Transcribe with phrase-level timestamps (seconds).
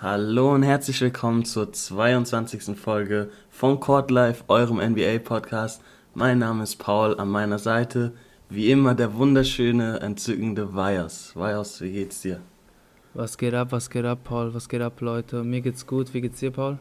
[0.00, 2.78] Hallo und herzlich willkommen zur 22.
[2.78, 5.82] Folge von Court Life, eurem NBA-Podcast.
[6.14, 8.14] Mein Name ist Paul, an meiner Seite
[8.48, 11.32] wie immer der wunderschöne, entzückende Vajos.
[11.34, 12.40] Vajos, wie geht's dir?
[13.14, 14.54] Was geht ab, was geht ab, Paul?
[14.54, 15.42] Was geht ab, Leute?
[15.42, 16.12] Mir geht's gut.
[16.14, 16.78] Wie geht's dir, Paul?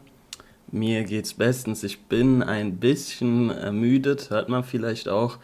[0.72, 1.84] Mir geht's bestens.
[1.84, 5.38] Ich bin ein bisschen ermüdet, hört man vielleicht auch.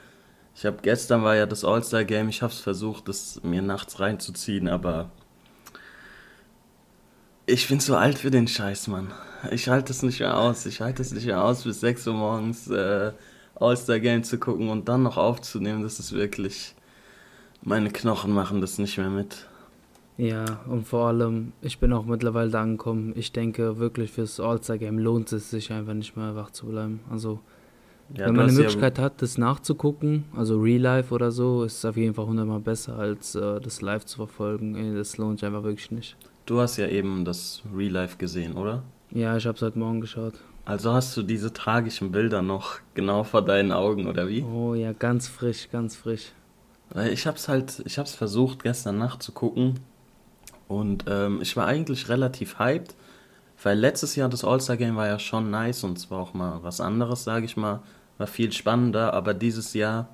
[0.56, 2.30] Ich habe gestern war ja das All-Star-Game.
[2.30, 5.10] Ich habe es versucht, das mir nachts reinzuziehen, aber
[7.46, 9.14] ich bin zu alt für den Scheiß, Mann.
[9.52, 10.66] Ich halte es nicht mehr aus.
[10.66, 13.12] Ich halte es nicht mehr aus, bis 6 Uhr morgens äh,
[13.62, 15.84] All-Star-Game zu gucken und dann noch aufzunehmen.
[15.84, 16.76] Das ist wirklich.
[17.64, 19.48] Meine Knochen machen das nicht mehr mit.
[20.18, 23.14] Ja, und vor allem, ich bin auch mittlerweile da angekommen.
[23.16, 27.00] Ich denke wirklich, fürs All-Star-Game lohnt es sich einfach nicht mehr wach zu bleiben.
[27.10, 27.40] Also,
[28.16, 31.64] Ja, wenn man die hast ja- Möglichkeit hat, das nachzugucken, also Real Life oder so,
[31.64, 34.96] ist es auf jeden Fall hundertmal besser, als äh, das live zu verfolgen.
[34.96, 36.18] Das lohnt sich einfach wirklich nicht.
[36.46, 38.84] Du hast ja eben das Real Life gesehen, oder?
[39.12, 40.34] Ja, ich hab's heute Morgen geschaut.
[40.66, 44.44] Also hast du diese tragischen Bilder noch genau vor deinen Augen, oder wie?
[44.44, 46.32] Oh ja, ganz frisch, ganz frisch.
[46.92, 49.80] Weil ich hab's halt, ich hab's versucht gestern Nacht zu gucken
[50.68, 52.96] und ähm, ich war eigentlich relativ hyped,
[53.64, 56.80] weil letztes Jahr das All-Star-Game war ja schon nice und es war auch mal was
[56.80, 57.82] anderes, sage ich mal,
[58.18, 60.10] war viel spannender, aber dieses Jahr,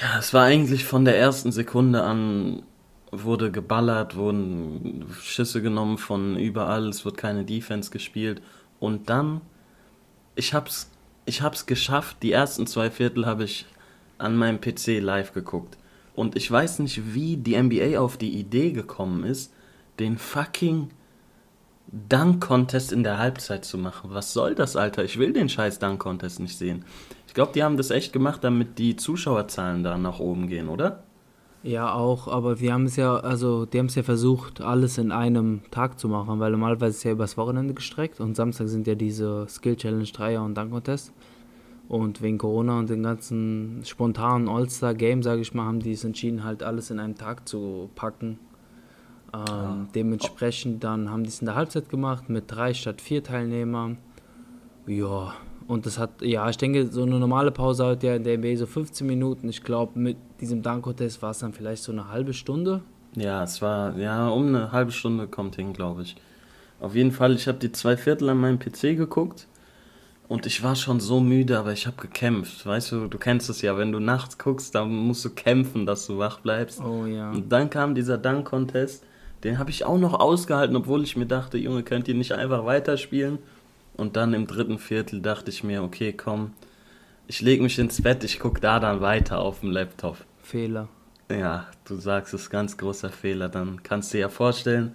[0.00, 2.62] ja, es war eigentlich von der ersten Sekunde an,
[3.12, 8.42] wurde geballert, wurden Schüsse genommen von überall, es wird keine Defense gespielt
[8.80, 9.40] und dann,
[10.34, 10.90] ich hab's,
[11.24, 13.66] ich hab's geschafft, die ersten zwei Viertel habe ich
[14.18, 15.76] an meinem PC live geguckt.
[16.14, 19.52] Und ich weiß nicht, wie die NBA auf die Idee gekommen ist,
[19.98, 20.88] den fucking
[22.08, 24.10] Dunk-Contest in der Halbzeit zu machen.
[24.12, 25.04] Was soll das, Alter?
[25.04, 26.84] Ich will den scheiß Dunk-Contest nicht sehen.
[27.26, 31.04] Ich glaube, die haben das echt gemacht, damit die Zuschauerzahlen da nach oben gehen, oder?
[31.62, 35.10] Ja, auch, aber wir haben es ja, also die haben es ja versucht, alles in
[35.10, 38.94] einem Tag zu machen, weil normalerweise ist ja übers Wochenende gestreckt und Samstag sind ja
[38.94, 41.12] diese Skill Challenge Dreier und Dunk Contest.
[41.88, 46.42] Und wegen Corona und den ganzen spontanen All-Star-Game, sage ich mal, haben die es entschieden,
[46.42, 48.40] halt alles in einem Tag zu packen.
[49.32, 53.98] Ähm, Dementsprechend dann haben die es in der Halbzeit gemacht mit drei statt vier Teilnehmern.
[54.86, 55.34] Ja,
[55.66, 58.56] und das hat, ja, ich denke, so eine normale Pause hat ja in der NBA
[58.56, 59.48] so 15 Minuten.
[59.48, 62.82] Ich glaube, mit diesem Dunk-Contest war es dann vielleicht so eine halbe Stunde.
[63.16, 66.16] Ja, es war, ja, um eine halbe Stunde kommt hin, glaube ich.
[66.80, 69.48] Auf jeden Fall, ich habe die zwei Viertel an meinem PC geguckt
[70.28, 72.66] und ich war schon so müde, aber ich habe gekämpft.
[72.66, 76.06] Weißt du, du kennst es ja, wenn du nachts guckst, dann musst du kämpfen, dass
[76.06, 76.80] du wach bleibst.
[76.80, 77.30] Oh ja.
[77.30, 79.04] Und dann kam dieser Dunk-Contest,
[79.42, 82.64] den habe ich auch noch ausgehalten, obwohl ich mir dachte, Junge, könnt ihr nicht einfach
[82.66, 83.38] weiterspielen?
[83.96, 86.52] Und dann im dritten Viertel dachte ich mir, okay, komm,
[87.26, 90.18] ich lege mich ins Bett, ich gucke da dann weiter auf dem Laptop.
[90.42, 90.88] Fehler.
[91.30, 93.48] Ja, du sagst es, ganz großer Fehler.
[93.48, 94.94] Dann kannst du dir ja vorstellen,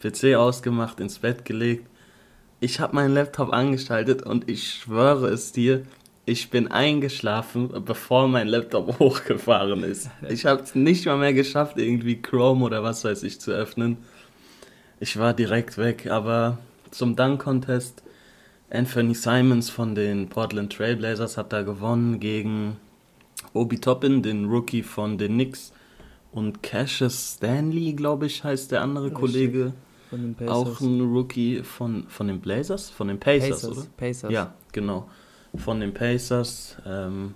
[0.00, 1.88] PC ausgemacht, ins Bett gelegt.
[2.60, 5.82] Ich habe meinen Laptop angeschaltet und ich schwöre es dir,
[6.24, 10.08] ich bin eingeschlafen, bevor mein Laptop hochgefahren ist.
[10.28, 13.96] Ich habe es nicht mal mehr geschafft, irgendwie Chrome oder was weiß ich zu öffnen.
[15.00, 16.58] Ich war direkt weg, aber
[16.92, 18.04] zum Dunk-Contest,
[18.72, 22.78] Anthony Simons von den Portland Trailblazers hat da gewonnen gegen
[23.52, 25.72] Obi Toppin, den Rookie von den Knicks.
[26.32, 29.20] Und Cassius Stanley, glaube ich, heißt der andere Richtig.
[29.20, 29.72] Kollege.
[30.08, 32.88] Von den Auch ein Rookie von, von den Blazers?
[32.88, 33.78] Von den Pacers, Pacers.
[33.78, 33.86] oder?
[33.96, 34.32] Pacers.
[34.32, 35.08] Ja, genau.
[35.54, 36.76] Von den Pacers.
[36.86, 37.34] Ähm,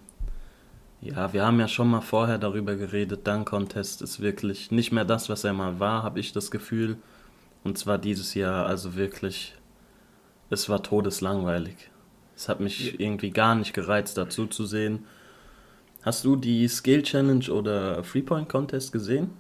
[1.02, 3.26] ja, wir haben ja schon mal vorher darüber geredet.
[3.26, 6.96] Dunk Contest ist wirklich nicht mehr das, was er mal war, habe ich das Gefühl.
[7.62, 9.54] Und zwar dieses Jahr, also wirklich,
[10.50, 11.90] es war todeslangweilig.
[12.36, 15.06] Es hat mich irgendwie gar nicht gereizt, dazu zu sehen.
[16.02, 19.30] Hast du die Skill Challenge oder Three Point Contest gesehen?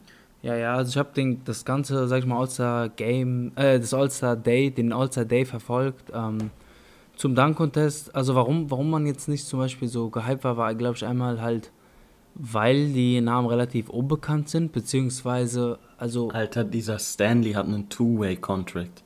[0.42, 3.92] Ja, ja, also ich habe den das ganze, sag ich mal, All-Star Game, äh, das
[3.94, 6.10] All-Star Day, den All-Star Day verfolgt.
[6.12, 6.50] Ähm,
[7.16, 10.74] zum Dunk Contest, also warum, warum man jetzt nicht zum Beispiel so gehypt war, war
[10.74, 11.72] glaube ich einmal halt,
[12.34, 19.02] weil die Namen relativ unbekannt sind, beziehungsweise, also, Alter, dieser Stanley hat einen Two-Way-Contract.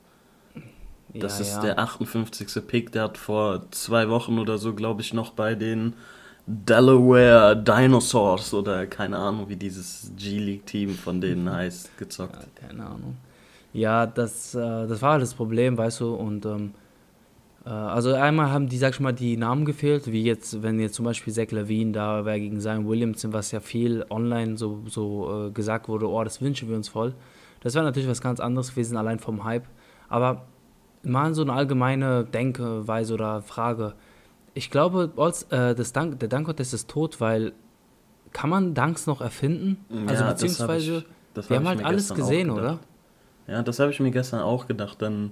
[1.13, 1.61] Das ja, ist ja.
[1.61, 2.67] der 58.
[2.67, 5.93] Pick, der hat vor zwei Wochen oder so, glaube ich, noch bei den
[6.47, 12.35] Delaware Dinosaurs oder keine Ahnung, wie dieses G-League-Team von denen heißt, gezockt.
[12.35, 13.17] Ja, keine Ahnung.
[13.73, 16.73] Ja, das, äh, das war halt das Problem, weißt du, und ähm,
[17.65, 20.95] Äh, also einmal haben die, sag ich mal, die Namen gefehlt, wie jetzt, wenn jetzt
[20.95, 25.47] zum Beispiel Zach Levine da wäre gegen Zion Williamson, was ja viel online so, so
[25.47, 27.13] äh, gesagt wurde, oh, das wünschen wir uns voll.
[27.61, 29.67] Das wäre natürlich was ganz anderes gewesen, allein vom Hype.
[30.09, 30.47] Aber
[31.03, 33.93] mal so eine allgemeine Denkweise oder Frage.
[34.53, 35.11] Ich glaube,
[35.49, 37.53] äh, das Dank, der Dank-Contest ist tot, weil
[38.33, 39.85] kann man Danks noch erfinden?
[40.07, 42.79] Also Ja, hab beziehungsweise, ich- wir hab haben halt alles gesehen, oder?
[43.47, 45.01] Ja, das habe ich mir gestern auch gedacht.
[45.01, 45.31] Dann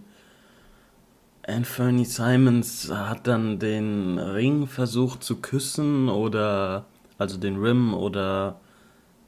[1.47, 6.85] Anthony Simons hat dann den Ring versucht zu küssen oder
[7.17, 8.59] also den Rim oder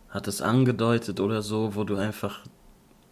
[0.09, 2.41] hat es angedeutet oder so, wo du einfach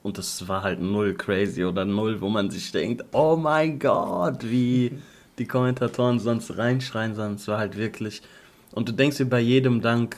[0.03, 4.49] und das war halt null crazy oder null, wo man sich denkt, oh mein Gott,
[4.49, 4.93] wie
[5.37, 8.21] die Kommentatoren sonst reinschreien, sondern es war halt wirklich
[8.71, 10.17] und du denkst dir bei jedem Dank,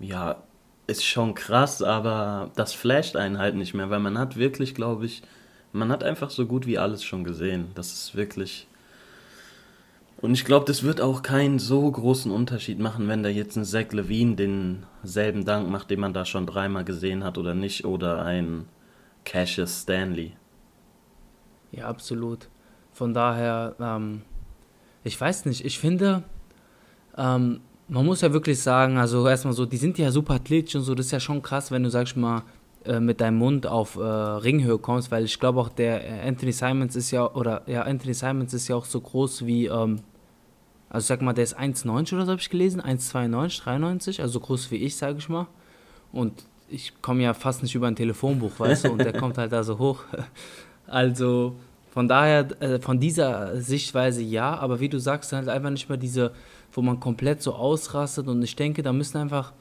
[0.00, 0.42] ja,
[0.86, 5.06] ist schon krass, aber das flasht einen halt nicht mehr, weil man hat wirklich, glaube
[5.06, 5.22] ich,
[5.72, 7.68] man hat einfach so gut wie alles schon gesehen.
[7.74, 8.66] Das ist wirklich.
[10.20, 13.64] Und ich glaube, das wird auch keinen so großen Unterschied machen, wenn da jetzt ein
[13.64, 18.24] Zach Levine denselben Dank macht, den man da schon dreimal gesehen hat oder nicht, oder
[18.24, 18.66] ein
[19.24, 20.32] Cassius Stanley.
[21.70, 22.48] Ja, absolut.
[22.92, 24.22] Von daher, ähm,
[25.04, 26.22] ich weiß nicht, ich finde,
[27.16, 30.82] ähm, man muss ja wirklich sagen, also erstmal so, die sind ja super athletisch und
[30.82, 32.42] so, das ist ja schon krass, wenn du, sag ich mal,
[32.84, 36.52] äh, mit deinem Mund auf äh, Ringhöhe kommst, weil ich glaube auch der äh, Anthony
[36.52, 40.00] Simons ist ja, oder ja, Anthony Simons ist ja auch so groß wie, ähm,
[40.90, 44.40] also sag mal, der ist 1,90 oder so habe ich gelesen, 1,92, 93, also so
[44.40, 45.46] groß wie ich, sage ich mal.
[46.12, 49.52] Und ich komme ja fast nicht über ein Telefonbuch, weißt du, und der kommt halt
[49.52, 50.04] da so hoch.
[50.86, 51.54] Also
[51.92, 55.98] von daher, äh, von dieser Sichtweise ja, aber wie du sagst, halt einfach nicht mehr
[55.98, 56.32] diese,
[56.72, 59.52] wo man komplett so ausrastet und ich denke, da müssen einfach,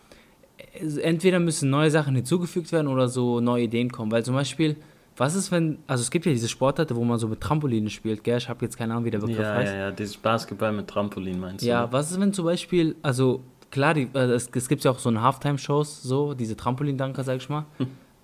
[0.74, 4.78] äh, entweder müssen neue Sachen hinzugefügt werden oder so neue Ideen kommen, weil zum Beispiel,
[5.18, 8.24] was ist, wenn, also es gibt ja diese Sportarten, wo man so mit Trampolinen spielt,
[8.24, 9.74] gell, ich habe jetzt keine Ahnung, wie der Begriff Ja, heißt.
[9.74, 11.68] ja, ja, dieses Basketball mit Trampolin meinst du?
[11.68, 11.88] Ja, ne?
[11.92, 13.42] was ist, wenn zum Beispiel, also
[13.72, 17.38] klar, die, äh, es, es gibt ja auch so eine Halftime-Shows, so, diese Trampolin-Danker, sag
[17.38, 17.66] ich mal.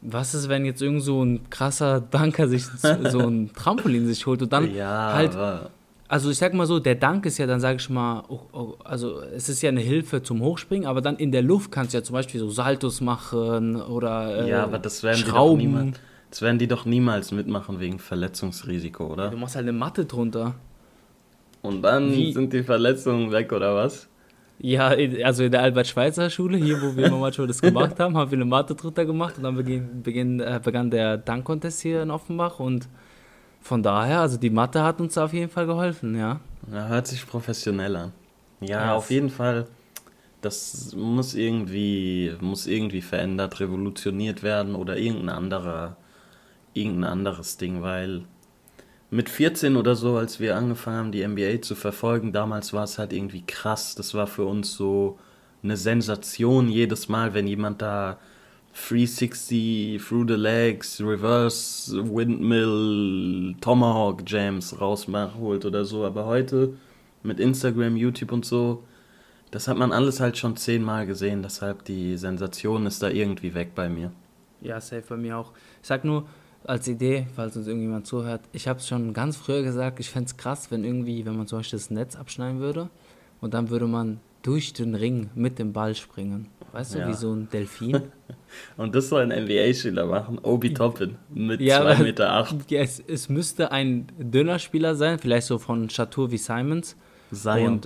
[0.01, 2.65] Was ist, wenn jetzt irgend so ein krasser Danker sich
[3.09, 5.71] so ein Trampolin sich holt und dann ja, halt, aber
[6.09, 8.73] also ich sag mal so, der Dank ist ja dann, sag ich mal, oh, oh,
[8.83, 11.97] also es ist ja eine Hilfe zum Hochspringen, aber dann in der Luft kannst du
[11.97, 15.57] ja zum Beispiel so Saltos machen oder äh, ja, aber das werden, die doch Schrauben.
[15.57, 15.99] niemals,
[16.29, 19.29] das werden die doch niemals mitmachen wegen Verletzungsrisiko, oder?
[19.29, 20.55] Du machst halt eine Matte drunter.
[21.61, 24.07] Und dann Wie- sind die Verletzungen weg, oder was?
[24.59, 24.87] Ja,
[25.23, 28.73] also in der Albert-Schweitzer-Schule, hier, wo wir manchmal das gemacht haben, haben wir eine Mathe
[28.73, 32.87] drunter gemacht und dann beginn, beginn, äh, begann der Dank-Contest hier in Offenbach und
[33.61, 36.39] von daher, also die Mathe hat uns auf jeden Fall geholfen, ja.
[36.71, 38.13] Ja, hört sich professionell an.
[38.61, 39.67] Ja, Ja, auf jeden Fall.
[40.41, 45.97] Das muss irgendwie, muss irgendwie verändert, revolutioniert werden oder irgendein anderer,
[46.73, 48.23] irgendein anderes Ding, weil
[49.09, 52.97] mit 14 oder so, als wir angefangen haben, die NBA zu verfolgen, damals war es
[52.97, 53.95] halt irgendwie krass.
[53.95, 55.17] Das war für uns so
[55.63, 58.17] eine Sensation jedes Mal, wenn jemand da
[58.73, 66.05] 360, Through the Legs, Reverse, Windmill, Tomahawk Jams rausholt oder so.
[66.05, 66.73] Aber heute
[67.23, 68.83] mit Instagram, YouTube und so,
[69.51, 71.41] das hat man alles halt schon zehnmal gesehen.
[71.41, 74.11] Deshalb die Sensation ist da irgendwie weg bei mir.
[74.61, 75.53] Ja, safe bei mir auch.
[75.81, 76.27] Ich sag nur
[76.67, 80.27] als Idee, falls uns irgendjemand zuhört, ich habe es schon ganz früher gesagt, ich fände
[80.27, 82.89] es krass, wenn irgendwie, wenn man zum Beispiel das Netz abschneiden würde
[83.41, 86.47] und dann würde man durch den Ring mit dem Ball springen.
[86.71, 87.07] Weißt du, Ja.
[87.07, 88.01] wie so ein Delfin?
[88.77, 90.37] Und das soll ein NBA-Spieler machen.
[90.39, 92.31] Obi Toppin mit Ja, 2,8 aber- Meter.
[92.33, 92.55] Acht.
[92.71, 96.95] Ja, es, es müsste ein dünner Spieler sein, vielleicht so von Statur wie Simons.
[97.33, 97.67] Zion.
[97.73, 97.85] Und,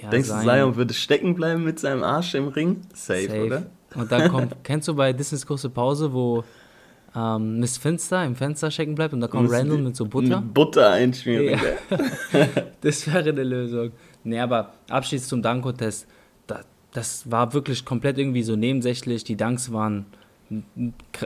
[0.00, 2.82] ja, Denkst du, Zion würde stecken bleiben mit seinem Arsch im Ring?
[2.94, 3.44] Safe, Safe.
[3.44, 3.66] oder?
[3.94, 6.44] Und dann kommt, kennst du bei Disneys große Pause, wo
[7.14, 10.40] ähm, Miss Finster im Fenster stecken bleibt und da kommt Randall mit so Butter?
[10.40, 11.58] Mit Butter einschmieren.
[11.58, 11.58] Ja.
[12.80, 13.92] Das wäre eine Lösung.
[14.24, 16.08] Nee, aber abschließend zum Danko-Test.
[16.48, 19.22] Da, das war wirklich komplett irgendwie so nebensächlich.
[19.22, 20.06] Die Danks waren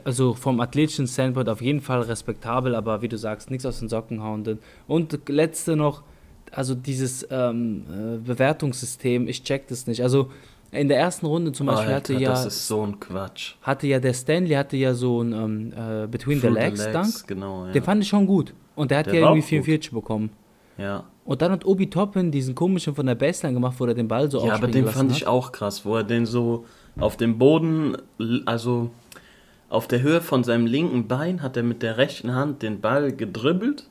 [0.05, 3.88] also vom athletischen Standpoint auf jeden Fall respektabel, aber wie du sagst, nichts aus den
[3.88, 4.59] Socken hauen.
[4.87, 6.02] Und letzte noch,
[6.52, 10.02] also dieses ähm, äh, Bewertungssystem, ich check das nicht.
[10.02, 10.31] Also
[10.73, 13.54] in der ersten Runde zum Beispiel hatte Alter, ja das ist so ein Quatsch.
[13.62, 17.26] hatte ja der Stanley hatte ja so ein ähm, äh, Between the Through Legs, Dank.
[17.26, 17.73] Genau, ja.
[17.73, 18.52] Den fand ich schon gut.
[18.75, 19.49] Und der hat Der ja irgendwie auch gut.
[19.64, 20.30] 44 bekommen.
[20.78, 21.04] ja.
[21.25, 24.30] Und dann hat Obi Toppin diesen komischen von der Baseline gemacht, wo er den Ball
[24.30, 25.16] so Ja, aber den fand hat.
[25.16, 26.66] ich auch krass, wo er den so
[27.00, 27.96] auf dem Boden,
[28.44, 28.90] also
[29.68, 33.11] auf der Höhe von seinem linken Bein hat er mit der rechten Hand den Ball
[33.11, 33.88] gedribbelt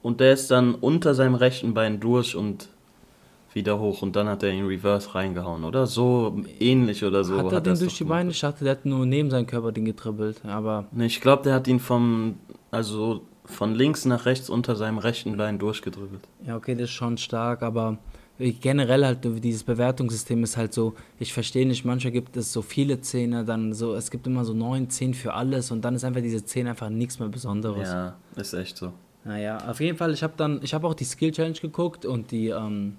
[0.00, 2.70] und der ist dann unter seinem rechten Bein durch und
[3.58, 5.86] wieder hoch und dann hat er ihn reverse reingehauen, oder?
[5.86, 7.36] So ähnlich oder so.
[7.38, 8.04] hat er den er's durch die.
[8.04, 8.30] Beine?
[8.30, 10.40] Ich dachte, der hat nur neben seinem Körper den getribbelt.
[10.44, 12.36] Aber Ne, ich glaube, der hat ihn vom,
[12.70, 16.26] also von links nach rechts unter seinem rechten Bein durchgedrückt.
[16.46, 17.98] Ja, okay, das ist schon stark, aber
[18.38, 23.00] generell halt dieses Bewertungssystem ist halt so, ich verstehe nicht, manchmal gibt es so viele
[23.00, 26.20] Zähne, dann so, es gibt immer so neun, zehn für alles und dann ist einfach
[26.20, 27.88] diese Zehn einfach nichts mehr Besonderes.
[27.88, 28.92] Ja, ist echt so.
[29.24, 32.30] Naja, auf jeden Fall, ich habe dann, ich habe auch die Skill Challenge geguckt und
[32.30, 32.94] die, ähm,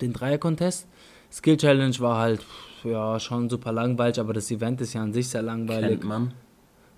[0.00, 0.88] den Dreier-Contest.
[1.30, 2.40] Skill Challenge war halt,
[2.84, 6.00] ja, schon super langweilig, aber das Event ist ja an sich sehr langweilig.
[6.00, 6.32] Kennt man.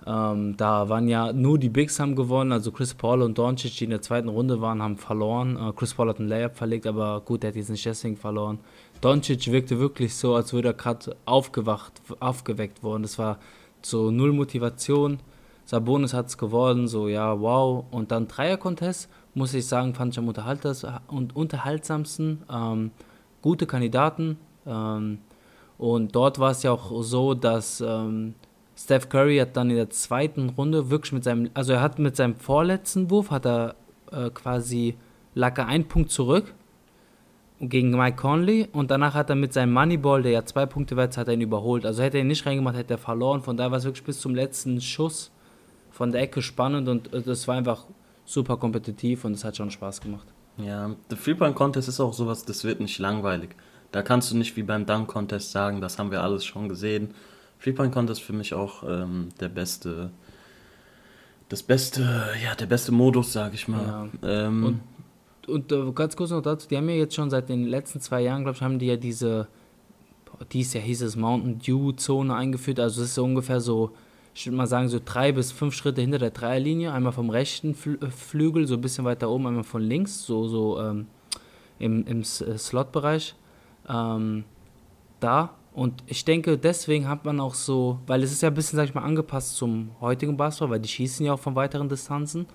[0.06, 3.84] Ähm, da waren ja nur die Bigs haben gewonnen, also Chris Paul und Doncic, die
[3.84, 5.56] in der zweiten Runde waren, haben verloren.
[5.56, 8.60] Äh, Chris Paul hat einen Layup verlegt, aber gut, der hat jetzt nicht deswegen verloren.
[9.00, 13.02] Doncic wirkte wirklich so, als würde er gerade aufgewacht, aufgeweckt worden.
[13.02, 13.38] Das war
[13.82, 15.18] so null Motivation.
[15.64, 17.84] Sabonis hat es geworden, so ja, wow.
[17.90, 20.28] Und dann Dreier-Contest, muss ich sagen, fand ich am
[21.08, 22.42] und unterhaltsamsten.
[22.52, 22.90] Ähm,
[23.40, 24.36] gute Kandidaten.
[24.66, 25.18] Ähm,
[25.78, 28.34] und dort war es ja auch so, dass ähm,
[28.76, 32.16] Steph Curry hat dann in der zweiten Runde wirklich mit seinem, also er hat mit
[32.16, 33.76] seinem vorletzten Wurf, hat er
[34.12, 34.96] äh, quasi,
[35.34, 36.52] lag er einen Punkt zurück
[37.60, 41.16] gegen Mike Conley und danach hat er mit seinem Moneyball, der ja zwei Punkte wert
[41.16, 41.86] hat er ihn überholt.
[41.86, 43.42] Also hätte er ihn nicht reingemacht, hätte er verloren.
[43.42, 45.32] Von daher war es wirklich bis zum letzten Schuss
[45.90, 47.86] von der Ecke spannend und äh, das war einfach
[48.28, 50.26] super kompetitiv und es hat schon Spaß gemacht.
[50.58, 53.50] Ja, der Three-Point-Contest ist auch sowas, das wird nicht langweilig.
[53.90, 57.14] Da kannst du nicht wie beim Dunk-Contest sagen, das haben wir alles schon gesehen.
[57.62, 60.10] Three-Point-Contest für mich auch ähm, der beste,
[61.48, 62.02] das beste,
[62.44, 64.10] ja, der beste Modus, sag ich mal.
[64.22, 64.46] Ja.
[64.46, 64.80] Ähm, Und
[65.48, 68.20] und äh, ganz kurz noch dazu, die haben ja jetzt schon seit den letzten zwei
[68.20, 69.48] Jahren, glaube ich, haben die ja diese,
[70.52, 72.78] dies Jahr hieß es Mountain Dew Zone eingeführt.
[72.80, 73.92] Also es ist so ungefähr so,
[74.38, 76.92] ich würde mal sagen, so drei bis fünf Schritte hinter der Dreierlinie.
[76.92, 80.80] Einmal vom rechten äh, Flügel, so ein bisschen weiter oben, einmal von links, so, so
[80.80, 81.08] ähm,
[81.80, 83.34] im, im äh, Slot-Bereich.
[83.88, 84.44] Ähm,
[85.18, 85.54] da.
[85.72, 88.84] Und ich denke, deswegen hat man auch so, weil es ist ja ein bisschen, sag
[88.84, 92.46] ich mal, angepasst zum heutigen Basketball, weil die schießen ja auch von weiteren Distanzen.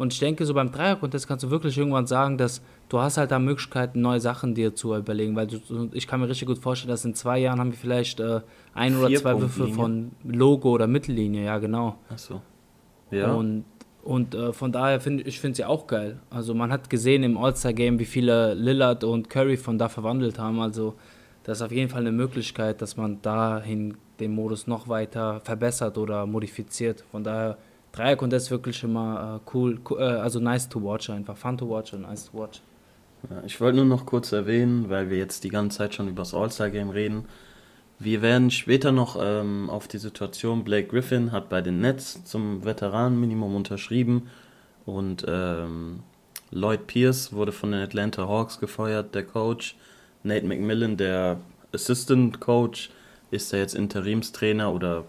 [0.00, 3.32] Und ich denke, so beim Dreier-Contest kannst du wirklich irgendwann sagen, dass du hast halt
[3.32, 5.36] da Möglichkeiten, neue Sachen dir zu überlegen.
[5.36, 8.18] Weil du, ich kann mir richtig gut vorstellen, dass in zwei Jahren haben wir vielleicht
[8.18, 8.40] äh,
[8.72, 9.74] ein oder zwei Würfe Vier-Punkt-Linie.
[9.74, 11.98] von Logo oder Mittellinie, ja genau.
[12.08, 12.40] Achso.
[13.10, 13.34] Ja.
[13.34, 13.66] Und,
[14.02, 16.18] und äh, von daher finde ich finde sie auch geil.
[16.30, 20.60] Also man hat gesehen im All-Star-Game, wie viele Lillard und Curry von da verwandelt haben.
[20.60, 20.94] Also
[21.42, 25.98] das ist auf jeden Fall eine Möglichkeit, dass man dahin den Modus noch weiter verbessert
[25.98, 27.04] oder modifiziert.
[27.10, 27.58] Von daher,
[27.92, 31.36] Dreier-Contest ist wirklich immer äh, cool, co- äh, also nice to watch einfach.
[31.36, 32.60] Fun to watch und nice to watch.
[33.28, 36.22] Ja, ich wollte nur noch kurz erwähnen, weil wir jetzt die ganze Zeit schon über
[36.22, 37.26] das All-Star-Game reden.
[37.98, 42.64] Wir werden später noch ähm, auf die Situation, Blake Griffin hat bei den Nets zum
[42.64, 44.28] Veteranenminimum unterschrieben
[44.86, 46.00] und ähm,
[46.50, 49.76] Lloyd Pierce wurde von den Atlanta Hawks gefeuert, der Coach.
[50.22, 51.38] Nate McMillan, der
[51.74, 52.90] Assistant Coach,
[53.30, 55.04] ist er jetzt Interimstrainer oder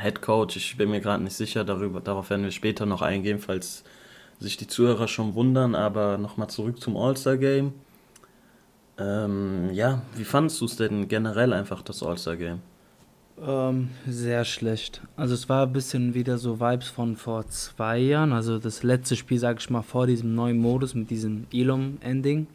[0.00, 0.56] Head Coach.
[0.56, 3.84] Ich bin mir gerade nicht sicher, darüber, darauf werden wir später noch eingehen, falls
[4.38, 7.72] sich die Zuhörer schon wundern, aber nochmal zurück zum All-Star-Game.
[8.98, 12.60] Ähm, ja, wie fandest du es denn generell einfach, das All-Star-Game?
[13.38, 15.02] Ähm, sehr schlecht.
[15.16, 18.32] Also es war ein bisschen wieder so Vibes von vor zwei Jahren.
[18.32, 22.46] Also das letzte Spiel, sag ich mal, vor diesem neuen Modus mit diesem Elom-Ending.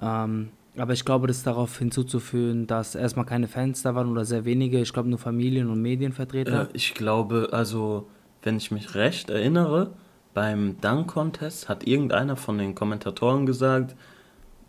[0.00, 0.48] Ähm,
[0.78, 4.44] aber ich glaube, das ist darauf hinzuzuführen, dass erstmal keine Fans da waren oder sehr
[4.44, 4.80] wenige.
[4.80, 6.62] Ich glaube nur Familien und Medienvertreter.
[6.62, 8.08] Äh, ich glaube, also,
[8.42, 9.92] wenn ich mich recht erinnere,
[10.34, 13.96] beim Dunk-Contest hat irgendeiner von den Kommentatoren gesagt,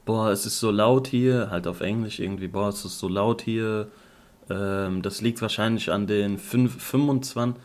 [0.05, 3.41] boah, es ist so laut hier, halt auf Englisch irgendwie, boah, es ist so laut
[3.41, 3.89] hier.
[4.49, 7.61] Ähm, das liegt wahrscheinlich an den 5, 25,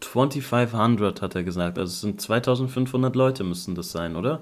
[0.00, 1.78] 2500 hat er gesagt.
[1.78, 4.40] Also es sind 2500 Leute müssten das sein, oder?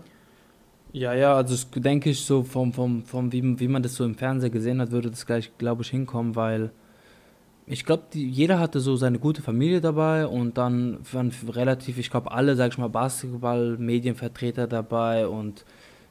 [0.93, 4.05] Ja, ja, also das denke ich so vom, vom, vom wie, wie man das so
[4.05, 6.71] im Fernsehen gesehen hat, würde das gleich, glaube ich, hinkommen, weil
[7.67, 12.33] ich glaube, jeder hatte so seine gute Familie dabei und dann waren relativ, ich glaube,
[12.33, 15.67] alle, sag ich mal, Basketball-Medienvertreter dabei und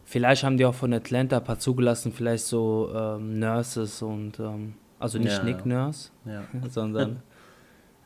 [0.05, 4.75] vielleicht haben die auch von Atlanta ein paar zugelassen, vielleicht so ähm, Nurses und, ähm,
[4.99, 5.43] also nicht Ja.
[5.43, 6.43] Nick Nurse, Ja.
[6.69, 7.23] sondern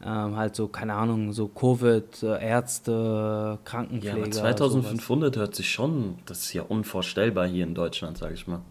[0.05, 4.15] ähm, halt so, keine Ahnung, so Covid, äh, Ärzte, Ja, Krankenpfleger.
[4.17, 4.41] aber sowas.
[4.41, 8.61] 2500 hört sich schon, das ist ja unvorstellbar hier in Deutschland, sag ich mal.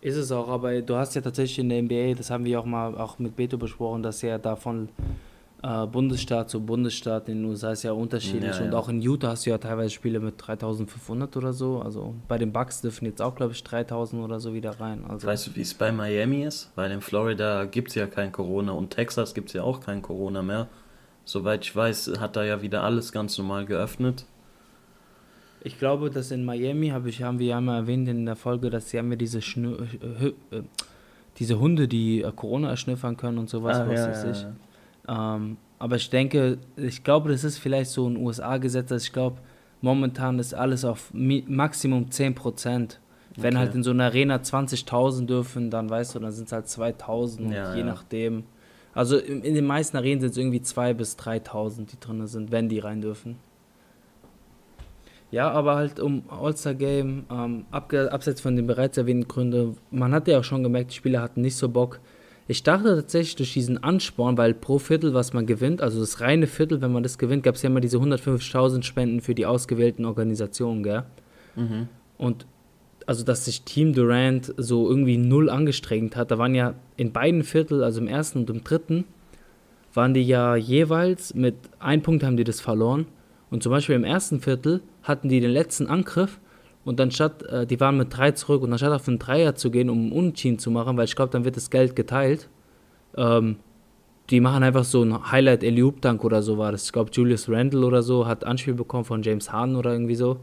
[0.00, 2.64] Ist es auch, aber du hast ja tatsächlich in der NBA, das haben wir auch
[2.64, 4.88] mal auch mit Beto besprochen, dass ja da von
[5.62, 8.56] äh, Bundesstaat zu Bundesstaat in den USA ist ja unterschiedlich.
[8.58, 8.78] Ja, und ja.
[8.78, 11.80] auch in Utah hast du ja teilweise Spiele mit 3500 oder so.
[11.82, 15.04] Also bei den Bucks dürfen jetzt auch, glaube ich, 3000 oder so wieder rein.
[15.08, 16.70] Also Weißt du, wie es bei Miami ist?
[16.76, 20.00] Weil in Florida gibt es ja kein Corona und Texas gibt es ja auch kein
[20.02, 20.68] Corona mehr.
[21.24, 24.24] Soweit ich weiß, hat da ja wieder alles ganz normal geöffnet.
[25.62, 28.70] ich glaube, dass in Miami, hab ich, haben wir ja mal erwähnt in der Folge,
[28.70, 30.62] dass sie haben ja diese, Schnü äh, äh,
[31.38, 34.42] diese Hunde, die äh, Corona erschnüffern können und sowas, Ah, was ja, weiß ich.
[34.44, 34.52] ja.
[35.10, 39.38] Ähm, aber ich denke, ich glaube, das ist vielleicht so ein USA-Gesetz, dass ich glaube,
[39.80, 42.98] momentan ist alles auf Mi Maximum 10%.
[43.36, 43.56] Wenn Okay.
[43.58, 47.52] halt in so einer Arena 20.000 dürfen, dann weißt du, dann sind es halt 2.000,
[47.54, 47.86] Ja, je ja.
[47.86, 48.44] nachdem.
[48.92, 52.50] Also in, in den meisten Arenen sind es irgendwie 2.000 bis 3.000, die drin sind,
[52.52, 53.36] wenn die rein dürfen.
[55.30, 60.26] Ja, aber halt um All-Star Game, ähm, abseits von den bereits erwähnten Gründen, man hat
[60.26, 62.00] ja auch schon gemerkt, die Spieler hatten nicht so Bock.
[62.50, 66.48] Ich dachte tatsächlich durch diesen Ansporn, weil pro Viertel, was man gewinnt, also das reine
[66.48, 70.04] Viertel, wenn man das gewinnt, gab es ja immer diese 150.000 Spenden für die ausgewählten
[70.04, 71.04] Organisationen, gell?
[71.54, 71.86] Mhm.
[72.18, 72.46] Und
[73.06, 77.44] also, dass sich Team Durant so irgendwie null angestrengt hat, da waren ja in beiden
[77.44, 79.04] Viertel, also im ersten und im dritten,
[79.94, 83.06] waren die ja jeweils mit einem Punkt haben die das verloren.
[83.50, 86.40] Und zum Beispiel im ersten Viertel hatten die den letzten Angriff
[86.84, 89.70] und dann statt, äh, die waren mit drei zurück und anstatt auf einen Dreier zu
[89.70, 92.48] gehen, um einen Unentschieden zu machen, weil ich glaube, dann wird das Geld geteilt,
[93.16, 93.56] ähm,
[94.30, 96.84] die machen einfach so ein Highlight Eliup Dank oder so war das.
[96.84, 100.38] Ich glaube, Julius Randle oder so hat Anspiel bekommen von James Harden oder irgendwie so.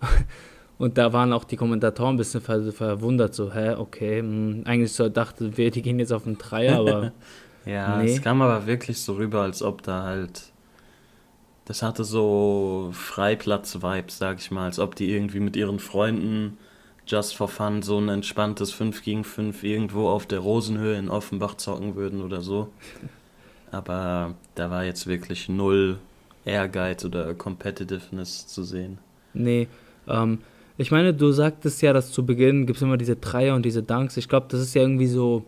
[0.78, 4.92] Und da waren auch die Kommentatoren ein bisschen ver verwundert, so, hä, okay, mh, eigentlich
[4.92, 7.12] so dachte wir, die gehen jetzt auf einen Dreier, aber
[7.66, 8.14] Ja, Nee.
[8.14, 10.49] es kam aber wirklich so rüber, als ob da halt.
[11.70, 16.58] Das hatte so Freiplatz-Vibes, sag ich mal, als ob die irgendwie mit ihren Freunden
[17.06, 21.54] just for fun so ein entspanntes 5 gegen 5 irgendwo auf der Rosenhöhe in Offenbach
[21.54, 22.70] zocken würden oder so.
[23.70, 26.00] Aber da war jetzt wirklich null
[26.44, 28.98] Ehrgeiz oder Competitiveness zu sehen.
[29.32, 29.68] nee.
[30.08, 30.40] Ähm,
[30.76, 33.84] ich meine, du sagtest ja, dass zu Beginn gibt es immer diese Dreier und diese
[33.84, 34.16] Dunks.
[34.16, 35.44] Ich glaube, das ist ja irgendwie so,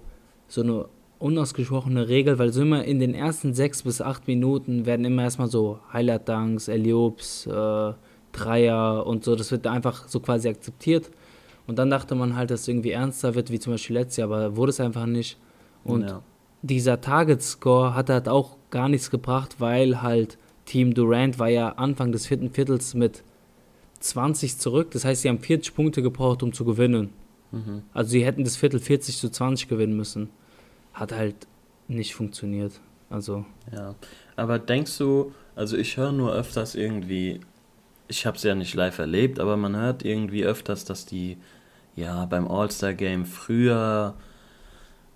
[0.46, 0.84] so eine
[1.22, 5.48] unausgesprochene Regel, weil so immer in den ersten sechs bis acht Minuten werden immer erstmal
[5.48, 7.92] so Highlight-Dunks, Eliops, äh,
[8.32, 9.36] Dreier und so.
[9.36, 11.10] Das wird einfach so quasi akzeptiert.
[11.66, 14.32] Und dann dachte man halt, dass es irgendwie ernster wird, wie zum Beispiel letztes Jahr,
[14.32, 15.38] aber wurde es einfach nicht.
[15.84, 16.22] Und ja.
[16.62, 22.10] dieser Target-Score hat halt auch gar nichts gebracht, weil halt Team Durant war ja Anfang
[22.10, 23.22] des vierten Viertels mit
[24.00, 24.90] 20 zurück.
[24.90, 27.10] Das heißt, sie haben 40 Punkte gebraucht, um zu gewinnen.
[27.52, 27.82] Mhm.
[27.92, 30.30] Also sie hätten das Viertel 40 zu 20 gewinnen müssen.
[30.92, 31.46] Hat halt
[31.88, 32.80] nicht funktioniert.
[33.10, 33.94] Also, Ja,
[34.36, 37.40] aber denkst du, also ich höre nur öfters irgendwie,
[38.08, 41.36] ich habe es ja nicht live erlebt, aber man hört irgendwie öfters, dass die,
[41.94, 44.14] ja, beim All-Star-Game früher,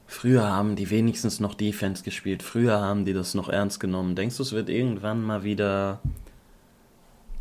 [0.07, 4.15] früher haben die wenigstens noch Defense gespielt, früher haben die das noch ernst genommen.
[4.15, 6.01] Denkst du, es wird irgendwann mal wieder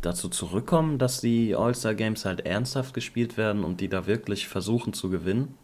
[0.00, 5.10] dazu zurückkommen, dass die All-Star-Games halt ernsthaft gespielt werden und die da wirklich versuchen zu
[5.10, 5.54] gewinnen?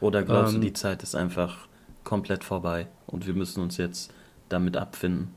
[0.00, 0.60] Oder glaubst Ähm.
[0.60, 1.68] du, die Zeit ist einfach
[2.06, 4.10] komplett vorbei und wir müssen uns jetzt
[4.48, 5.28] damit abfinden?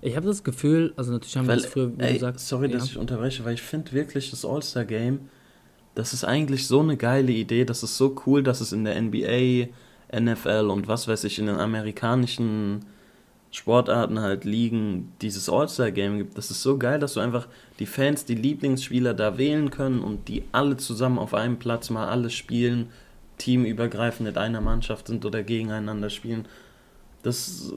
[0.00, 2.48] ich habe das Gefühl, also natürlich haben wir Weil, das früher, ey, du sagst.
[2.48, 2.92] sorry, dass ja.
[2.92, 5.28] ich unterbreche, weil ich finde wirklich das All-Star-Game,
[5.94, 9.00] das ist eigentlich so eine geile Idee, das ist so cool, dass es in der
[9.00, 9.68] NBA,
[10.16, 12.84] NFL und was weiß ich, in den amerikanischen
[13.50, 16.38] Sportarten halt liegen, dieses All-Star-Game gibt.
[16.38, 20.28] Das ist so geil, dass du einfach die Fans, die Lieblingsspieler da wählen können und
[20.28, 22.88] die alle zusammen auf einem Platz mal alle spielen,
[23.38, 26.46] teamübergreifend in einer Mannschaft sind oder gegeneinander spielen.
[27.22, 27.72] Das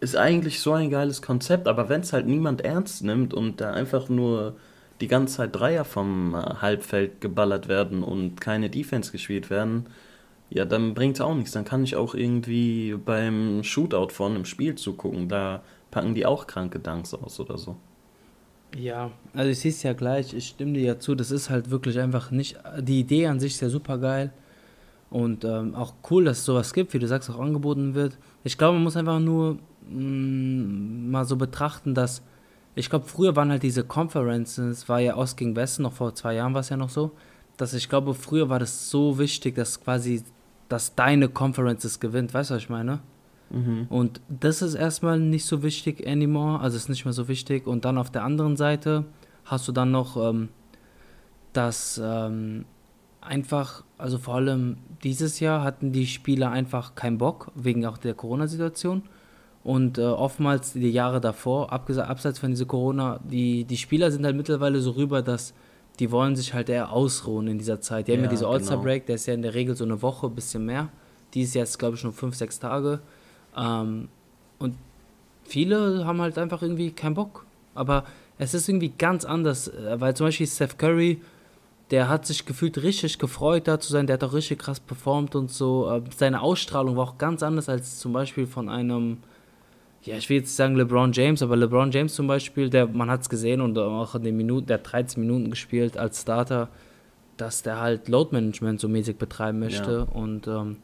[0.00, 3.72] ist eigentlich so ein geiles Konzept, aber wenn es halt niemand ernst nimmt und da
[3.72, 4.56] einfach nur
[5.00, 9.86] die ganze Zeit Dreier vom äh, Halbfeld geballert werden und keine Defense gespielt werden,
[10.50, 11.52] ja, dann bringt es auch nichts.
[11.52, 15.28] Dann kann ich auch irgendwie beim Shootout von einem Spiel zugucken.
[15.28, 17.76] Da packen die auch kranke Dunks aus oder so.
[18.76, 21.70] Ja, also ich sehe es ja gleich, ich stimme dir ja zu, das ist halt
[21.70, 24.32] wirklich einfach nicht, die Idee an sich ist ja super geil
[25.14, 28.18] und ähm, auch cool, dass es sowas gibt, wie du sagst, auch angeboten wird.
[28.42, 32.24] Ich glaube, man muss einfach nur mh, mal so betrachten, dass,
[32.74, 36.34] ich glaube, früher waren halt diese Conferences, war ja Ost gegen Westen, noch vor zwei
[36.34, 37.12] Jahren war es ja noch so,
[37.56, 40.24] dass ich glaube, früher war das so wichtig, dass quasi,
[40.68, 42.98] dass deine Conferences gewinnt, weißt du, was ich meine?
[43.50, 43.86] Mhm.
[43.90, 47.68] Und das ist erstmal nicht so wichtig anymore, also ist nicht mehr so wichtig.
[47.68, 49.04] Und dann auf der anderen Seite
[49.44, 50.48] hast du dann noch, ähm,
[51.52, 52.64] dass ähm,
[53.24, 58.14] einfach, also vor allem dieses Jahr hatten die Spieler einfach keinen Bock, wegen auch der
[58.14, 59.02] Corona-Situation.
[59.62, 64.36] Und äh, oftmals die Jahre davor, abseits von dieser Corona, die, die Spieler sind halt
[64.36, 65.54] mittlerweile so rüber, dass
[66.00, 68.08] die wollen sich halt eher ausruhen in dieser Zeit.
[68.08, 68.54] Die haben ja Ja, diese genau.
[68.54, 70.88] All-Star-Break, der ist ja in der Regel so eine Woche, bisschen mehr.
[71.34, 73.00] Dieses Jahr ist, glaube ich, nur fünf, sechs Tage.
[73.56, 74.08] Ähm,
[74.58, 74.74] und
[75.44, 77.46] viele haben halt einfach irgendwie keinen Bock.
[77.74, 78.04] Aber
[78.38, 81.20] es ist irgendwie ganz anders, äh, weil zum Beispiel Steph Curry,
[81.90, 84.06] der hat sich gefühlt richtig gefreut, da zu sein.
[84.06, 85.90] Der hat auch richtig krass performt und so.
[85.90, 89.18] Äh, Seine Ausstrahlung war auch ganz anders als zum Beispiel von einem,
[90.02, 93.10] ja, ich will jetzt nicht sagen LeBron James, aber LeBron James zum Beispiel, der, man
[93.10, 96.68] hat es gesehen und auch in den Minuten, der hat 13 Minuten gespielt als Starter,
[97.36, 100.06] dass der halt Load Management so mäßig betreiben möchte.
[100.06, 100.76] Und ähm,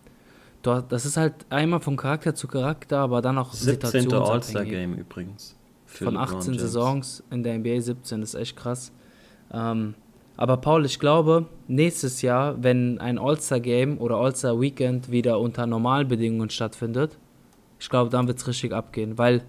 [0.62, 4.02] das ist halt einmal von Charakter zu Charakter, aber dann auch 17.
[4.02, 4.30] situationsabhängig.
[4.30, 5.56] All-Star-Game übrigens.
[5.86, 6.60] Von LeBron 18 James.
[6.60, 8.92] Saisons in der NBA 17, das ist echt krass.
[9.52, 9.94] Ähm,
[10.40, 17.18] aber Paul, ich glaube, nächstes Jahr, wenn ein All-Star-Game oder All-Star-Weekend wieder unter Normalbedingungen stattfindet,
[17.78, 19.42] ich glaube, dann wird es richtig abgehen, weil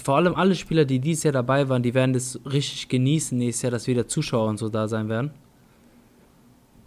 [0.00, 3.62] vor allem alle Spieler, die dieses Jahr dabei waren, die werden das richtig genießen nächstes
[3.62, 5.32] Jahr, dass wieder Zuschauer und so da sein werden.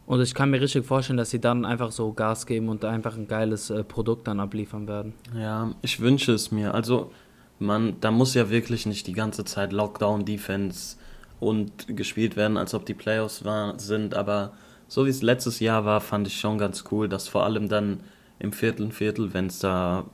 [0.06, 3.18] Und ich kann mir richtig vorstellen, dass sie dann einfach so Gas geben und einfach
[3.18, 5.12] ein geiles äh, Produkt dann abliefern werden.
[5.38, 6.74] Ja, ich wünsche es mir.
[6.74, 7.12] Also,
[7.60, 10.96] man, da muss ja wirklich nicht die ganze Zeit Lockdown-Defense
[11.40, 14.16] und gespielt werden, als ob die Playoffs war, sind.
[14.16, 14.54] Aber
[14.88, 18.02] so wie es letztes Jahr war, fand ich schon ganz cool, dass vor allem dann
[18.40, 20.06] im vierten Viertel, wenn es da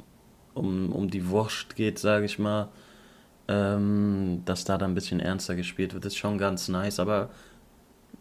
[0.53, 2.69] um, um die Wurst geht, sage ich mal,
[3.47, 6.99] ähm, dass da dann ein bisschen ernster gespielt wird, ist schon ganz nice.
[6.99, 7.29] Aber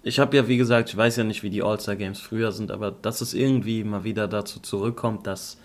[0.03, 2.91] ich habe ja, wie gesagt, ich weiß ja nicht, wie die All-Star-Games früher sind, aber
[2.91, 5.59] dass es irgendwie mal wieder dazu zurückkommt, dass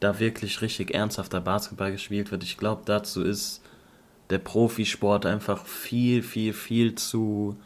[0.00, 2.42] da wirklich richtig ernsthafter Basketball gespielt wird.
[2.42, 3.62] Ich glaube, dazu ist
[4.30, 7.56] der Profisport einfach viel, viel, viel zu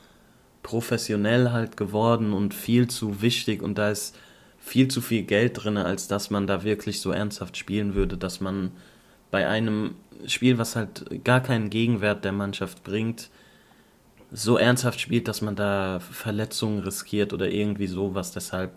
[0.62, 4.16] professionell halt geworden und viel zu wichtig und da ist
[4.58, 8.40] viel zu viel Geld drin, als dass man da wirklich so ernsthaft spielen würde, dass
[8.40, 8.72] man
[9.30, 9.94] bei einem
[10.26, 13.30] Spiel, was halt gar keinen Gegenwert der Mannschaft bringt,
[14.30, 18.32] so ernsthaft spielt, dass man da Verletzungen riskiert oder irgendwie sowas.
[18.32, 18.72] Deshalb,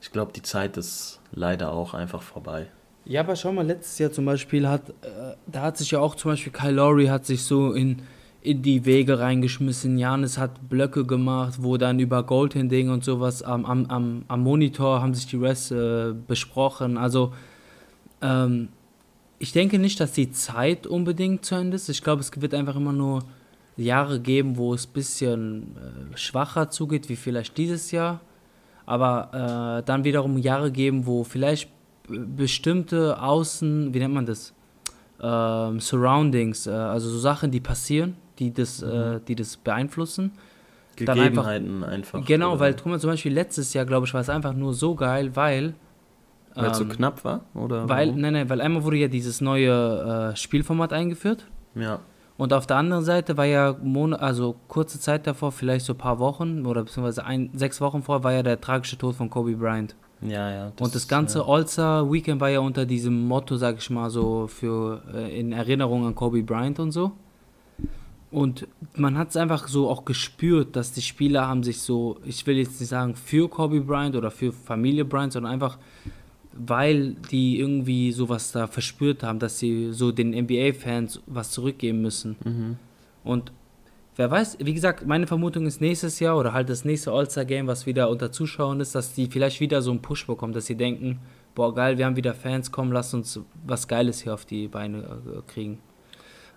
[0.00, 2.68] ich glaube, die Zeit ist leider auch einfach vorbei.
[3.06, 6.14] Ja, aber schau mal, letztes Jahr zum Beispiel hat, äh, da hat sich ja auch
[6.14, 8.00] zum Beispiel Kyle Lowry hat sich so in,
[8.40, 9.98] in die Wege reingeschmissen.
[9.98, 15.02] Janis hat Blöcke gemacht, wo dann über Goaltending und sowas am, am, am, am Monitor
[15.02, 16.96] haben sich die Refs äh, besprochen.
[16.96, 17.34] Also,
[18.22, 18.68] ähm,
[19.38, 21.90] ich denke nicht, dass die Zeit unbedingt zu Ende ist.
[21.90, 23.22] Ich glaube, es wird einfach immer nur
[23.76, 28.20] Jahre geben, wo es ein bisschen äh, schwacher zugeht, wie vielleicht dieses Jahr.
[28.86, 31.68] Aber äh, dann wiederum Jahre geben, wo vielleicht
[32.08, 34.52] bestimmte Außen, wie nennt man das?
[35.22, 40.32] Ähm, Surroundings, äh, also so Sachen, die passieren, die das, äh, die das beeinflussen.
[40.98, 42.24] Dann einfach- Gegebenheiten einfach.
[42.24, 44.74] Genau, oder- weil guck mal, zum Beispiel letztes Jahr, glaube ich, war es einfach nur
[44.74, 45.74] so geil, weil.
[46.54, 47.40] Weil es so ähm, knapp war?
[47.54, 48.20] Oder Weil, warum?
[48.20, 51.46] nein, nein, weil einmal wurde ja dieses neue äh, Spielformat eingeführt.
[51.74, 51.98] Ja.
[52.36, 55.98] Und auf der anderen Seite war ja Mon also kurze Zeit davor, vielleicht so ein
[55.98, 59.56] paar Wochen oder beziehungsweise ein, sechs Wochen vor, war ja der tragische Tod von Kobe
[59.56, 59.96] Bryant.
[60.24, 60.72] Ja, ja.
[60.80, 61.46] und das ganze Ja.
[61.46, 66.14] All-Star-Weekend war ja unter diesem Motto, sag ich mal, so für äh, in Erinnerung an
[66.14, 67.12] Kobe Bryant und so.
[68.30, 72.44] Und man hat es einfach so auch gespürt, dass die Spieler haben sich so, ich
[72.46, 75.78] will jetzt nicht sagen für Kobe Bryant oder für Familie Bryant, sondern einfach,
[76.52, 82.34] weil die irgendwie sowas da verspürt haben, dass sie so den NBA-Fans was zurückgeben müssen.
[82.44, 82.76] Mhm.
[83.22, 83.52] Und
[84.16, 87.86] wer weiß, wie gesagt, meine Vermutung ist nächstes Jahr oder halt das nächste All-Star-Game, was
[87.86, 91.20] wieder unter Zuschauern ist, dass die vielleicht wieder so einen Push bekommen, dass sie denken,
[91.54, 94.98] boah geil, wir haben wieder Fans, komm, lass uns was Geiles hier auf die Beine
[94.98, 95.78] äh, kriegen.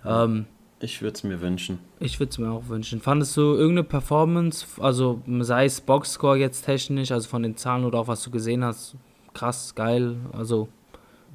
[0.06, 0.46] Ähm,
[0.80, 1.80] Ich würde es mir wünschen.
[2.00, 3.02] ich würde es mir auch wünschen.
[3.02, 8.00] Fandest du irgendeine Performance, also sei es Boxscore jetzt technisch, also von den Zahlen oder
[8.00, 8.96] auch was du gesehen hast,
[9.34, 10.68] krass, geil, also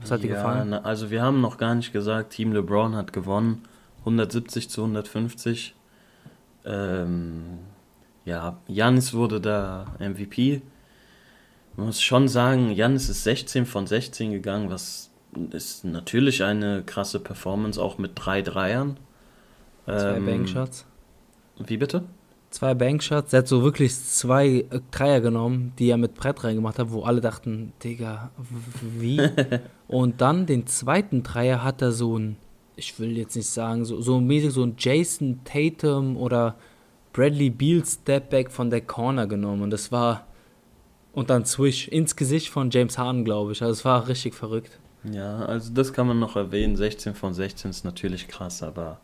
[0.01, 0.71] was hat dir ja, gefallen?
[0.71, 3.63] Na, also wir haben noch gar nicht gesagt, Team LeBron hat gewonnen.
[4.01, 5.77] 170 zu 150.
[6.65, 7.59] Ähm,
[8.25, 10.63] ja, Janis wurde da MVP.
[11.77, 15.11] Man muss schon sagen, Janis ist 16 von 16 gegangen, was
[15.51, 18.99] ist natürlich eine krasse Performance, auch mit drei Dreiern.
[19.87, 20.87] Zwei Ähm, Bankshots.
[21.59, 22.05] Wie bitte?
[22.51, 23.33] Zwei Bankshots.
[23.33, 27.03] Er hat so wirklich zwei äh, Dreier genommen, die er mit Brett reingemacht hat, wo
[27.03, 28.31] alle dachten, Digga,
[28.99, 29.21] wie?
[29.89, 32.37] Und dann den zweiten Dreier hat er so ein,
[32.77, 36.57] ich will jetzt nicht sagen, so, so mäßig so ein Jason Tatum oder
[37.13, 39.63] Bradley Beal Stepback von der Corner genommen.
[39.63, 40.27] Und das war,
[41.13, 43.63] und dann Swish ins Gesicht von James Harden, glaube ich.
[43.63, 44.79] Also es war richtig verrückt.
[45.11, 46.77] Ja, also das kann man noch erwähnen.
[46.77, 49.01] 16 von 16 ist natürlich krass, aber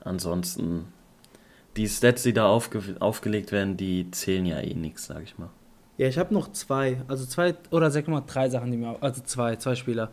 [0.00, 0.86] ansonsten
[1.76, 5.50] die Stats, die da aufge aufgelegt werden, die zählen ja eh nichts, sag ich mal.
[5.96, 9.22] Ja, ich habe noch zwei, also zwei oder sag mal drei Sachen, die mir, also
[9.22, 10.10] zwei, zwei Spieler.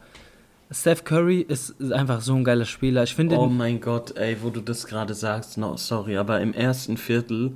[0.72, 3.04] Steph Curry ist einfach so ein geiler Spieler.
[3.04, 6.54] Ich finde, Oh mein Gott, ey, wo du das gerade sagst, no, sorry, aber im
[6.54, 7.52] ersten Viertel,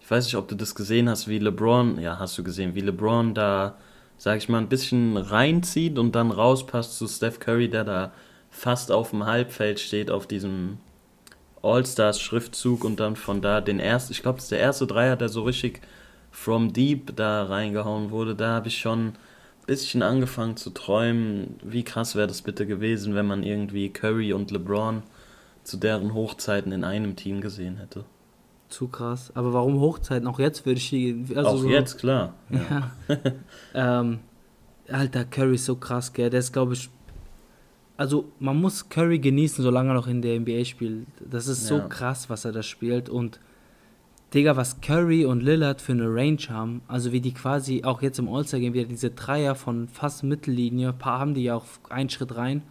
[0.00, 2.80] ich weiß nicht, ob du das gesehen hast, wie LeBron, ja, hast du gesehen, wie
[2.80, 3.76] LeBron da,
[4.18, 8.12] sag ich mal, ein bisschen reinzieht und dann rauspasst zu Steph Curry, der da
[8.50, 10.78] fast auf dem Halbfeld steht, auf diesem
[11.62, 15.28] All-Stars-Schriftzug und dann von da den ersten, ich glaube, das ist der erste Dreier, der
[15.28, 15.80] so richtig
[16.30, 19.14] from deep da reingehauen wurde, da habe ich schon
[19.70, 24.50] bisschen angefangen zu träumen, wie krass wäre das bitte gewesen, wenn man irgendwie Curry und
[24.50, 25.02] LeBron
[25.62, 28.04] zu deren Hochzeiten in einem Team gesehen hätte.
[28.68, 29.30] zu krass.
[29.34, 30.26] Aber warum Hochzeiten?
[30.28, 32.34] Auch jetzt würde ich die, also Auch so, jetzt, klar.
[32.50, 32.90] Ja.
[33.74, 34.00] Ja.
[34.00, 34.18] ähm,
[34.88, 36.30] Alter, Curry ist so krass, gell?
[36.30, 36.88] Der ist, glaube ich.
[37.96, 41.06] Also, man muss Curry genießen, solange er noch in der NBA spielt.
[41.20, 41.86] Das ist so Ja.
[41.86, 43.08] krass, was er da spielt.
[43.08, 43.38] Und,
[44.32, 48.18] Digga, was Curry und Lillard für eine Range haben, also wie die quasi auch jetzt
[48.20, 52.36] im All-Star-Game wieder diese Dreier von fast Mittellinie, paar haben die ja auch einen Schritt
[52.36, 52.62] rein.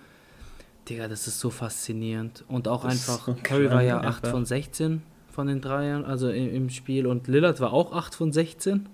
[0.88, 2.45] Digga, das ist so faszinierend.
[2.48, 4.32] Und auch Das einfach, so Curry war ja krank 8 einfach.
[4.32, 7.06] von 16 von den Dreiern, also im, im Spiel.
[7.06, 8.88] Und Lillard war auch 8 von 16.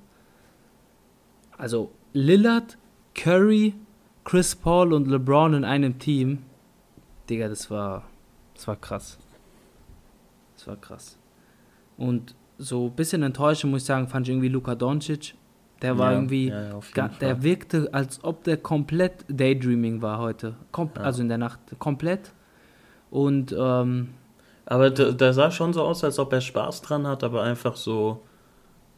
[1.58, 2.78] Also Lillard,
[3.14, 3.76] Curry,
[4.24, 6.44] Chris Paul und LeBron in einem Team.
[7.30, 8.08] Digga, das war,
[8.56, 9.18] das war krass.
[10.56, 11.18] Das war krass.
[11.98, 15.36] Und so ein bisschen enttäuschend, muss ich sagen, fand ich irgendwie Luka Doncic.
[15.82, 17.44] Der war Ja, irgendwie, ja, der Fall.
[17.44, 20.56] wirkte, als ob der komplett Daydreaming war heute.
[20.72, 21.02] Kom Ja.
[21.04, 22.32] Also in der Nacht komplett.
[23.12, 24.10] Und ähm,
[24.66, 27.76] Aber der, der sah schon so aus, als ob er Spaß dran hat, aber einfach
[27.76, 28.22] so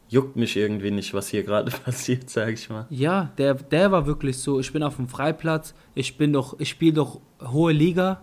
[0.08, 2.86] juckt mich irgendwie nicht, was hier gerade passiert, sag ich mal.
[2.90, 6.68] Ja, der, der war wirklich so, ich bin auf dem Freiplatz, ich bin doch, ich
[6.70, 8.22] spiele doch hohe Liga.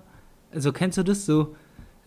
[0.52, 1.56] Also kennst du das so?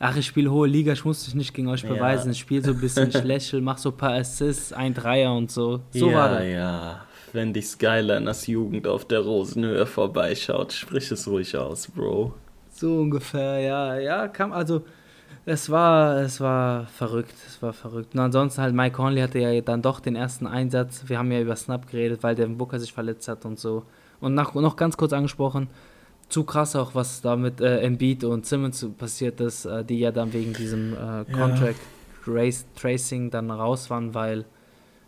[0.01, 1.93] Ach, ich spiele hohe Liga, ich muss dich nicht gegen euch Ja.
[1.93, 2.31] beweisen.
[2.31, 5.51] Ich spiele so ein bisschen, ich lächel, mach so ein paar Assists, ein Dreier und
[5.51, 5.81] so.
[5.91, 6.45] So ja, war der.
[6.49, 7.05] ja.
[7.33, 12.33] Wenn die Skyliners Jugend auf der Rosenhöhe vorbeischaut, sprich es ruhig aus, Bro.
[12.71, 14.83] So ungefähr, ja, ja, kam, also
[15.45, 18.15] es war, es war verrückt, es war verrückt.
[18.15, 21.03] Und ansonsten halt Mike Conley hatte ja dann doch den ersten Einsatz.
[21.07, 23.83] Wir haben ja über Snap geredet, weil der Booker sich verletzt hat und so.
[24.21, 25.69] Und nach, noch ganz kurz angesprochen,
[26.29, 30.13] zu krass auch, was da mit äh, Embiid und Simmons passiert ist, äh, die ja
[30.13, 31.81] dann wegen diesem äh, Contract
[32.27, 34.45] Race Tracing dann raus waren, weil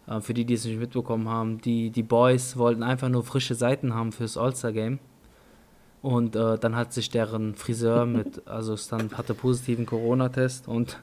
[0.07, 3.55] äh, für die, die es nicht mitbekommen haben, die, die Boys wollten einfach nur frische
[3.55, 4.99] Seiten haben fürs All-Star-Game.
[6.03, 10.99] Und äh, dann hat sich deren Friseur mit, also es dann hatte positiven Corona-Test und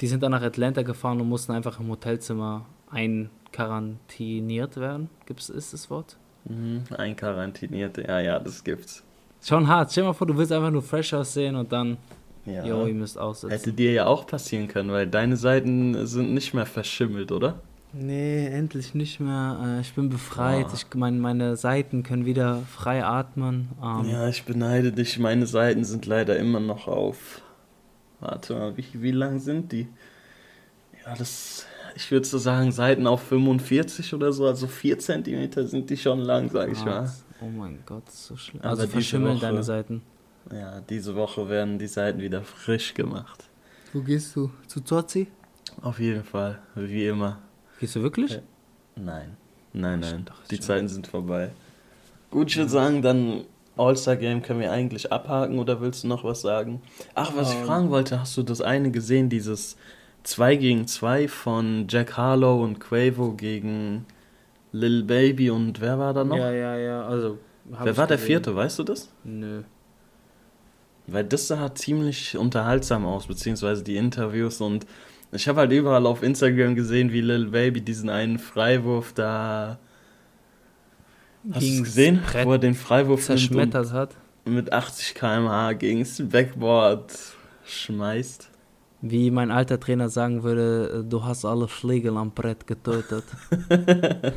[0.00, 5.08] die sind dann nach Atlanta gefahren und mussten einfach im Hotelzimmer einkarantiniert werden.
[5.26, 6.18] Gibt's, ist das Wort?
[6.44, 9.04] Mhm, einkarantinierte, ja, ja, das gibt's.
[9.42, 9.90] Schon hart.
[9.90, 11.96] Stell dir mal vor, du willst einfach nur fresh aussehen und dann,
[12.46, 12.64] Ja.
[12.64, 13.50] jo, ihr müsst aussetzen.
[13.52, 17.60] Hätte dir ja auch passieren können, weil deine Seiten sind nicht mehr verschimmelt, oder?
[17.94, 19.58] Nee, endlich nicht mehr.
[19.78, 20.66] Äh, ich bin befreit.
[20.70, 20.74] Ah.
[20.74, 23.68] Ich, mein, meine Seiten können wieder frei atmen.
[23.82, 25.18] Ähm, Ja, ich beneide dich.
[25.18, 27.42] Meine Seiten sind leider immer noch auf.
[28.20, 29.88] Warte mal, wie, wie lang sind die?
[31.04, 31.66] Ja, das.
[31.94, 36.20] Ich würde so sagen, Seiten auf 45 oder so, also 4 Zentimeter sind die schon
[36.20, 37.12] lang, sag ich mal.
[37.42, 38.62] Oh mein Gott, so schlimm.
[38.62, 40.02] Also diese verschimmeln Woche- deine Seiten.
[40.52, 43.44] Ja, diese Woche werden die Seiten wieder frisch gemacht.
[43.92, 44.50] Wo gehst du?
[44.66, 45.28] Zu Zorzi?
[45.82, 47.38] Auf jeden Fall, wie immer.
[47.80, 48.32] Gehst du wirklich?
[48.32, 48.38] Ja.
[48.96, 49.36] Nein,
[49.72, 50.64] nein, nein, dachte die schon.
[50.64, 51.50] Zeiten sind vorbei.
[52.30, 53.44] Gut, ich würde sagen, dann
[53.76, 56.82] All-Star-Game können wir eigentlich abhaken oder willst du noch was sagen?
[57.14, 57.64] Ach, was ich Ähm.
[57.66, 59.76] fragen wollte, hast du das eine gesehen, dieses
[60.24, 64.04] 2 gegen 2 von Jack Harlow und Quavo gegen
[64.72, 66.36] Lil Baby und wer war da noch?
[66.36, 67.06] Ja, ja, ja.
[67.06, 68.26] Also, wer war der gesehen.
[68.26, 69.10] vierte, weißt du das?
[69.24, 69.62] Nö.
[71.06, 74.86] Weil das sah ziemlich unterhaltsam aus, beziehungsweise die Interviews und
[75.32, 79.78] ich habe halt überall auf Instagram gesehen, wie Lil Baby diesen einen Freiwurf da.
[81.52, 82.20] Hast du gesehen?
[82.22, 84.16] Brett Wo er den Freiwurf Zerschmettert hat.
[84.44, 87.12] mit 80 km/h gegen das Backboard
[87.64, 88.50] schmeißt.
[89.04, 93.24] Wie mein alter Trainer sagen würde, äh, du hast alle Fliegel am Brett getötet.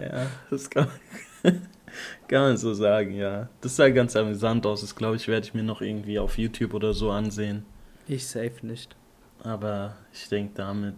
[0.00, 0.86] Ja, das kann,
[2.28, 3.48] kann man so sagen, ja.
[3.60, 4.80] Das sah ganz amüsant aus.
[4.80, 7.64] Das glaube ich, werde ich mir noch irgendwie auf YouTube oder so ansehen.
[8.08, 8.96] ich safe nicht.
[9.44, 10.94] Aber ich denke, damit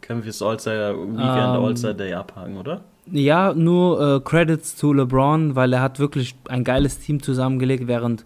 [0.00, 2.82] können wir das All-Star Weekend Ähm, All-Star Day abhaken, oder?
[3.10, 8.24] Ja, nur äh, Credits zu LeBron, weil er hat wirklich ein geiles Team zusammengelegt, während,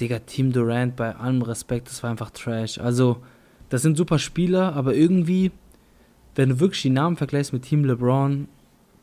[0.00, 2.78] Digga, Team Durant, bei allem Respekt, das war einfach Trash.
[2.78, 3.18] Also,
[3.68, 5.50] das sind super Spieler, aber irgendwie,
[6.34, 8.48] wenn du wirklich die Namen vergleichst mit Team LeBron,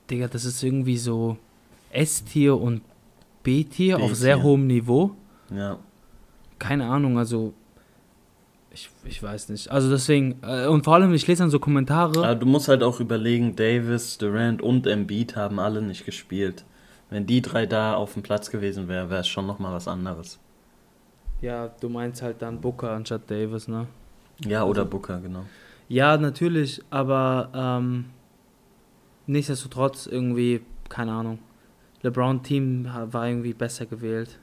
[0.10, 1.38] Digga, das ist irgendwie so
[1.92, 2.82] S-Tier und
[3.44, 5.12] B-Tier auf sehr hohem Niveau.
[5.54, 5.78] Ja.
[6.58, 7.54] keine Ahnung, also
[8.72, 9.70] ich, ich weiß nicht.
[9.70, 12.24] Also deswegen, äh, und vor allem, ich lese dann so Kommentare.
[12.24, 16.66] Aber du musst halt auch überlegen, Davis, Durant und Embiid haben alle nicht gespielt.
[17.12, 20.40] Wenn die drei da auf dem Platz gewesen wären, wäre es schon nochmal was anderes.
[21.42, 23.86] Ja, du meinst halt dann Booker anstatt Davis, ne?
[24.46, 25.46] Ja, oder Booker, genau.
[25.90, 28.06] Ja, natürlich, aber ähm,
[29.28, 31.40] nichtsdestotrotz irgendwie, keine Ahnung.
[32.02, 34.40] LeBron-Team war irgendwie besser gewählt.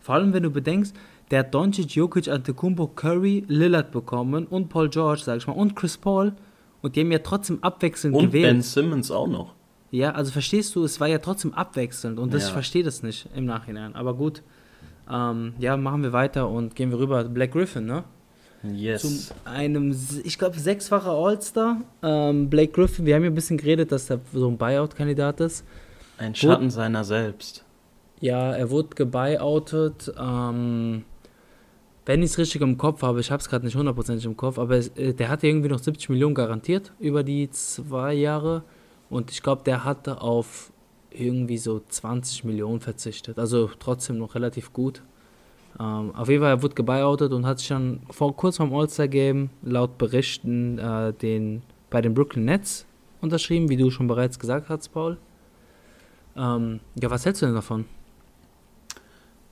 [0.00, 0.94] Vor allem, wenn du bedenkst,
[1.30, 5.74] der hat Doncic, Jokic, Antetokounmpo, Curry, Lillard bekommen und Paul George, sag ich mal, und
[5.76, 6.32] Chris Paul.
[6.82, 8.44] Und die haben ja trotzdem abwechselnd Und gewählt.
[8.52, 9.54] Ben Simmons auch noch.
[9.90, 12.48] Ja, also verstehst du, es war ja trotzdem abwechselnd und das, Ja.
[12.48, 13.94] ich verstehe das nicht im Nachhinein.
[13.96, 14.42] Aber gut,
[15.10, 17.24] ähm, ja, machen wir weiter und gehen wir rüber.
[17.24, 18.04] Black Griffin, ne?
[18.62, 19.02] Yes.
[19.02, 21.80] Zum einem, ich glaube, sechsfacher All-Star.
[22.02, 25.64] Ähm, Blake Griffin, wir haben ja ein bisschen geredet, dass er so ein Buyout-Kandidat ist.
[26.18, 27.64] Ein Schatten seiner selbst.
[28.20, 30.12] Ja, er wurde gebuyoutet.
[30.18, 31.04] Ähm,
[32.04, 34.58] wenn ich es richtig im Kopf habe, ich habe es gerade nicht hundertprozentig im Kopf,
[34.58, 38.64] aber es, äh, der hatte irgendwie noch 70 Millionen garantiert über die zwei Jahre.
[39.08, 40.72] Und ich glaube, der hatte auf
[41.10, 43.38] irgendwie so 20 Millionen verzichtet.
[43.38, 45.02] Also trotzdem noch relativ gut.
[45.80, 49.50] Ähm, auf jeden Fall, er wurde gebuyoutet und hat sich dann vor, kurz vorm All-Star-Game
[49.62, 52.84] laut Berichten äh, den, bei den Brooklyn Nets
[53.20, 55.18] unterschrieben, wie du schon bereits gesagt hast, Paul.
[56.36, 57.84] Ähm, ja, was hältst du denn davon?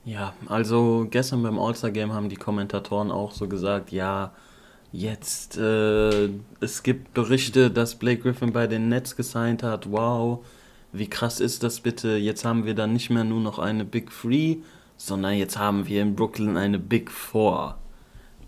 [0.04, 4.32] Ja, also gestern beim All-Star-Game haben die Kommentatoren auch so gesagt, ja,
[4.92, 6.28] jetzt, äh,
[6.60, 10.44] es gibt Berichte, dass Blake Griffin bei den Nets gesigned hat, wow,
[10.92, 14.10] wie krass ist das bitte, jetzt haben wir dann nicht mehr nur noch eine Big
[14.10, 14.58] Three,
[14.96, 17.78] sondern jetzt haben wir in Brooklyn eine Big Four.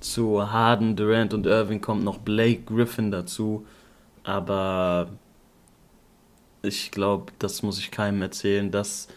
[0.00, 3.66] Zu Harden, Durant und Irving kommt noch Blake Griffin dazu,
[4.22, 5.08] aber
[6.62, 9.08] ich glaube, das muss ich keinem erzählen, dass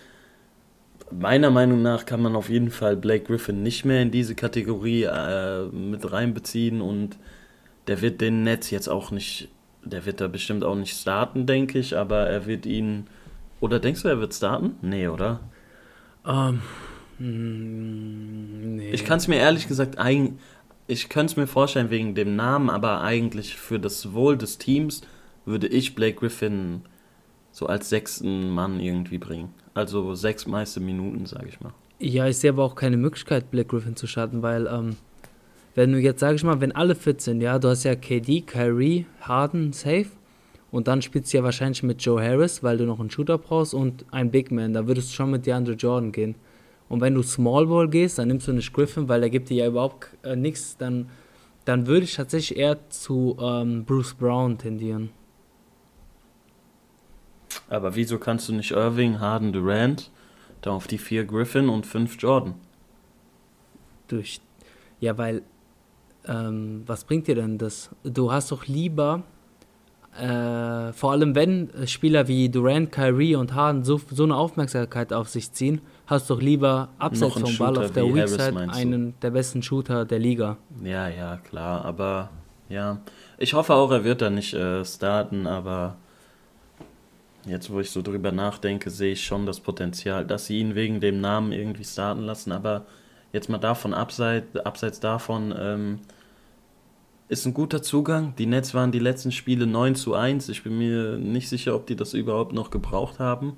[1.12, 5.04] meiner Meinung nach kann man auf jeden Fall Blake Griffin nicht mehr in diese Kategorie
[5.04, 7.17] äh, mit reinbeziehen und
[7.88, 9.50] der wird den Netz jetzt auch nicht,
[9.84, 13.08] der wird da bestimmt auch nicht starten, denke ich, aber er wird ihn,
[13.60, 14.76] oder denkst du, er wird starten?
[14.82, 15.41] Nee, oder?
[16.26, 16.62] Ähm, mm,
[17.28, 18.92] nee.
[18.92, 20.40] Ich kann es mir ehrlich gesagt, eigen,
[20.88, 25.02] ich könnte es mir vorstellen wegen dem Namen, aber eigentlich für das Wohl des Teams
[25.46, 26.82] würde ich Blake Griffin
[27.52, 29.54] so als sechsten Mann irgendwie bringen.
[29.74, 31.74] Also sechs meiste Minuten, sage ich mal.
[32.00, 34.96] Ja, ich sehe aber auch keine Möglichkeit, Black Griffin zu starten, weil, ähm,
[35.76, 38.42] wenn du jetzt, sag ich mal, wenn alle fit sind, ja, du hast ja KD,
[38.42, 40.08] Kyrie, Harden, safe.
[40.72, 43.74] Und dann spielst du ja wahrscheinlich mit Joe Harris, weil du noch einen Shooter brauchst
[43.74, 44.74] und einen Big Man.
[44.74, 46.36] Da würdest du schon mit DeAndre Jordan gehen.
[46.92, 49.64] Und wenn du Small Ball gehst, dann nimmst du nicht Griffin, weil der gibt dir
[49.64, 50.76] ja überhaupt äh, nichts.
[50.76, 51.10] Dann,
[51.64, 55.10] dann würde ich tatsächlich eher zu ähm, Bruce Brown tendieren.
[57.70, 60.12] Aber wieso kannst du nicht Irving, Harden, Durant,
[60.60, 62.56] dann auf die vier Griffin und fünf Jordan?
[64.10, 64.42] Durch.
[65.00, 65.44] Ja, weil.
[66.28, 67.90] Ähm, was bringt dir denn das?
[68.04, 69.24] Du hast doch lieber.
[70.20, 75.30] Äh, vor allem wenn Spieler wie Durant, Kyrie und Harden so, so eine Aufmerksamkeit auf
[75.30, 75.80] sich ziehen,
[76.12, 80.06] hast du doch lieber abseits vom Ball auf der Weak Side einen der besten Shooter
[80.06, 80.58] der Liga.
[80.84, 82.30] Ja, ja, klar, aber
[82.69, 83.00] ja.
[83.38, 85.95] Ich hoffe auch, er wird da nicht äh, starten, aber
[87.45, 91.00] jetzt, wo ich so drüber nachdenke, sehe ich schon das Potenzial, dass sie ihn wegen
[91.00, 92.86] dem Namen irgendwie starten lassen, aber
[93.32, 96.00] jetzt mal davon abseits, abseits davon, ähm,
[97.30, 98.36] ist ein guter Zugang.
[98.38, 100.50] Die Nets waren die letzten Spiele 9 zu 1.
[100.50, 103.56] Ich bin mir nicht sicher, ob die das überhaupt noch gebraucht haben.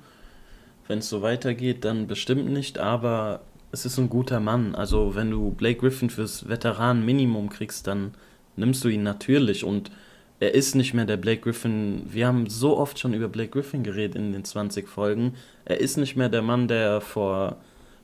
[0.86, 3.40] Wenn es so weitergeht, dann bestimmt nicht, aber
[3.72, 4.74] es ist ein guter Mann.
[4.74, 8.12] Also, wenn du Blake Griffin fürs Veteran-Minimum kriegst, dann
[8.56, 9.90] nimmst du ihn natürlich und
[10.40, 12.02] er ist nicht mehr der Blake Griffin.
[12.06, 15.34] Wir haben so oft schon über Blake Griffin geredet in den 20 Folgen.
[15.64, 17.56] Er ist nicht mehr der Mann, der vor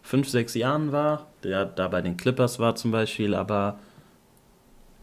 [0.03, 3.79] 5, 6 Jahren war, der da bei den Clippers war zum Beispiel, aber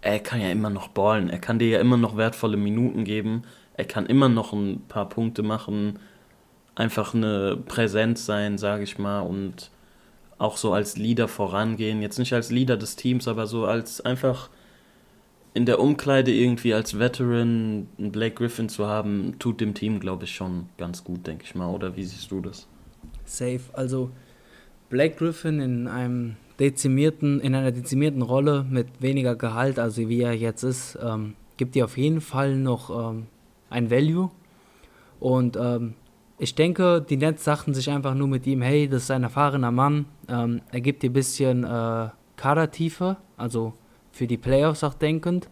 [0.02, 1.30] er kann ja immer noch ballen.
[1.30, 3.44] Er kann dir ja immer noch wertvolle Minuten geben.
[3.74, 6.00] Er kann immer noch ein paar Punkte machen.
[6.78, 9.22] Einfach eine Präsenz sein, sage ich mal.
[9.22, 9.72] Und
[10.38, 12.02] auch so als Leader vorangehen.
[12.04, 14.50] Jetzt nicht als Leader des Teams, aber so als einfach
[15.56, 20.26] in der Umkleide irgendwie als Veteran einen Blake Griffin zu haben, tut dem Team, glaube
[20.26, 21.68] ich, schon ganz gut, denke ich mal.
[21.68, 22.68] Oder wie siehst du das?
[23.26, 23.62] Safe.
[23.74, 24.12] Also
[24.92, 30.34] Blake Griffin in einem dezimierten, in einer dezimierten Rolle mit weniger Gehalt, also wie er
[30.34, 33.26] jetzt ist, ähm, gibt dir auf jeden Fall noch ähm,
[33.72, 34.30] ein Value.
[35.20, 35.96] Und ähm,
[36.40, 39.72] ich denke, die Nets sagten sich einfach nur mit ihm, hey, das ist ein erfahrener
[39.72, 43.74] Mann, ähm, er gibt dir ein bisschen äh, Kadertiefe, also
[44.12, 45.50] für die Playoffs auch denkend.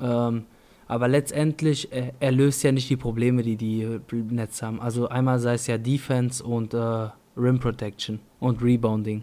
[0.00, 0.44] Ähm,
[0.86, 4.80] aber letztendlich, er, er löst ja nicht die Probleme, die die äh, Nets haben.
[4.80, 9.22] Also einmal sei es ja Defense und äh, Rim Protection und Rebounding.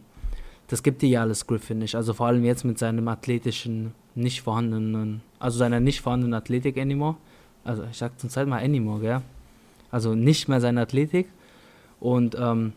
[0.67, 1.95] Das gibt dir ja alles Griffin nicht.
[1.95, 7.17] Also vor allem jetzt mit seinem athletischen, nicht vorhandenen, also seiner nicht vorhandenen Athletik anymore.
[7.63, 9.21] Also ich sag zur Zeit mal anymore, gell?
[9.95, 11.29] Also nicht mehr seine Athletik.
[12.01, 12.73] Und ähm,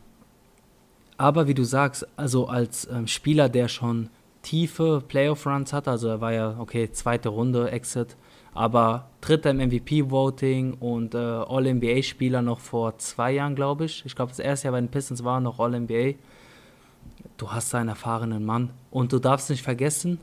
[1.17, 4.09] aber wie du sagst, also als ähm, Spieler, der schon
[4.43, 8.17] tiefe Playoff-Runs hat, also er war ja, okay, zweite Runde, Exit,
[8.55, 14.07] aber dritter im MVP-Voting und äh, All-NBA-Spieler noch vor zwei Jahren, glaube ich.
[14.07, 16.15] Ich glaube, das erste Jahr bei den Pistons war noch All-NBA.
[17.37, 20.21] Du hast einen erfahrenen Mann und du darfst nicht vergessen,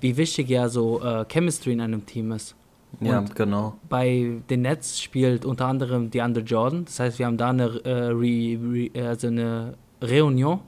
[0.00, 2.54] wie wichtig ja so äh, Chemistry in einem Team ist.
[3.00, 3.76] Ja, Und genau.
[3.88, 6.84] bei den Nets spielt unter anderem DeAndre Jordan.
[6.86, 10.60] Das heißt, wir haben da eine, äh, Re, Re, also eine Reunion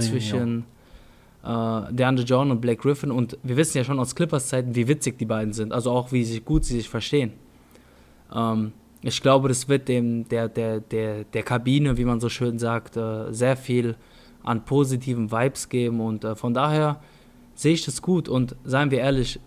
[0.00, 0.64] zwischen
[1.44, 3.10] äh, DeAndre Jordan und Blake Griffin.
[3.10, 5.72] Und wir wissen ja schon aus Clippers-Zeiten, wie witzig die beiden sind.
[5.72, 7.32] Also auch, wie sie, gut sie sich verstehen.
[8.34, 12.58] Ähm, ich glaube, das wird dem, der, der, der, der Kabine, wie man so schön
[12.58, 13.94] sagt, äh, sehr viel
[14.42, 16.00] an positiven Vibes geben.
[16.00, 17.00] Und äh, von daher
[17.54, 18.28] sehe ich das gut.
[18.28, 19.38] Und seien wir ehrlich,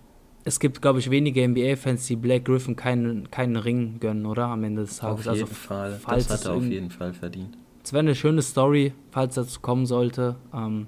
[0.43, 4.47] es gibt, glaube ich, wenige NBA-Fans, die Black Griffin keinen, keinen Ring gönnen, oder?
[4.47, 5.27] Am Ende des Tages.
[5.27, 5.99] Auf jeden also, Fall.
[6.01, 7.57] falls Das hat er auf jeden Fall verdient.
[7.83, 10.35] es wäre eine schöne Story, falls dazu kommen sollte.
[10.53, 10.87] Ähm,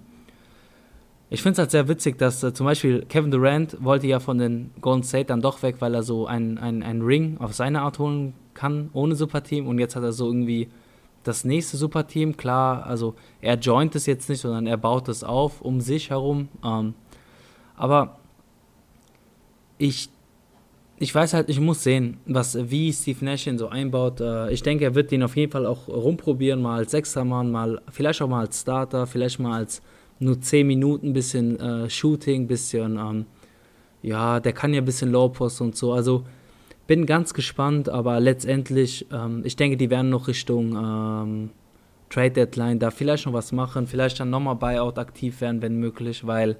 [1.30, 4.38] ich finde es halt sehr witzig, dass äh, zum Beispiel Kevin Durant wollte ja von
[4.38, 8.00] den Golden State dann doch weg, weil er so einen ein Ring auf seine Art
[8.00, 9.68] holen kann, ohne Superteam.
[9.68, 10.70] Und jetzt hat er so irgendwie
[11.24, 12.38] das nächste Superteam.
[12.38, 16.50] Klar, also er joint es jetzt nicht, sondern er baut es auf um sich herum.
[16.64, 16.94] Ähm,
[17.76, 18.18] aber
[19.84, 20.10] ich,
[20.98, 24.22] ich weiß halt, ich muss sehen, was, wie Steve Nash ihn so einbaut.
[24.22, 27.82] Äh, ich denke, er wird ihn auf jeden Fall auch rumprobieren, mal als Sechsermann, mal,
[27.92, 29.82] vielleicht auch mal als Starter, vielleicht mal als
[30.20, 33.26] nur 10 Minuten, bisschen äh, Shooting, bisschen, ähm,
[34.02, 35.92] ja, der kann ja ein bisschen Low Post und so.
[35.92, 36.24] Also
[36.88, 41.50] bin ganz gespannt, aber letztendlich, ähm, ich denke, die werden noch Richtung ähm,
[42.10, 46.26] Trade Deadline da vielleicht noch was machen, vielleicht dann nochmal Buyout aktiv werden, wenn möglich,
[46.26, 46.58] weil,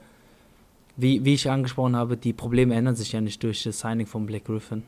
[0.96, 4.26] wie, wie ich angesprochen habe, die Probleme ändern sich ja nicht durch das Signing von
[4.26, 4.84] Black Griffin.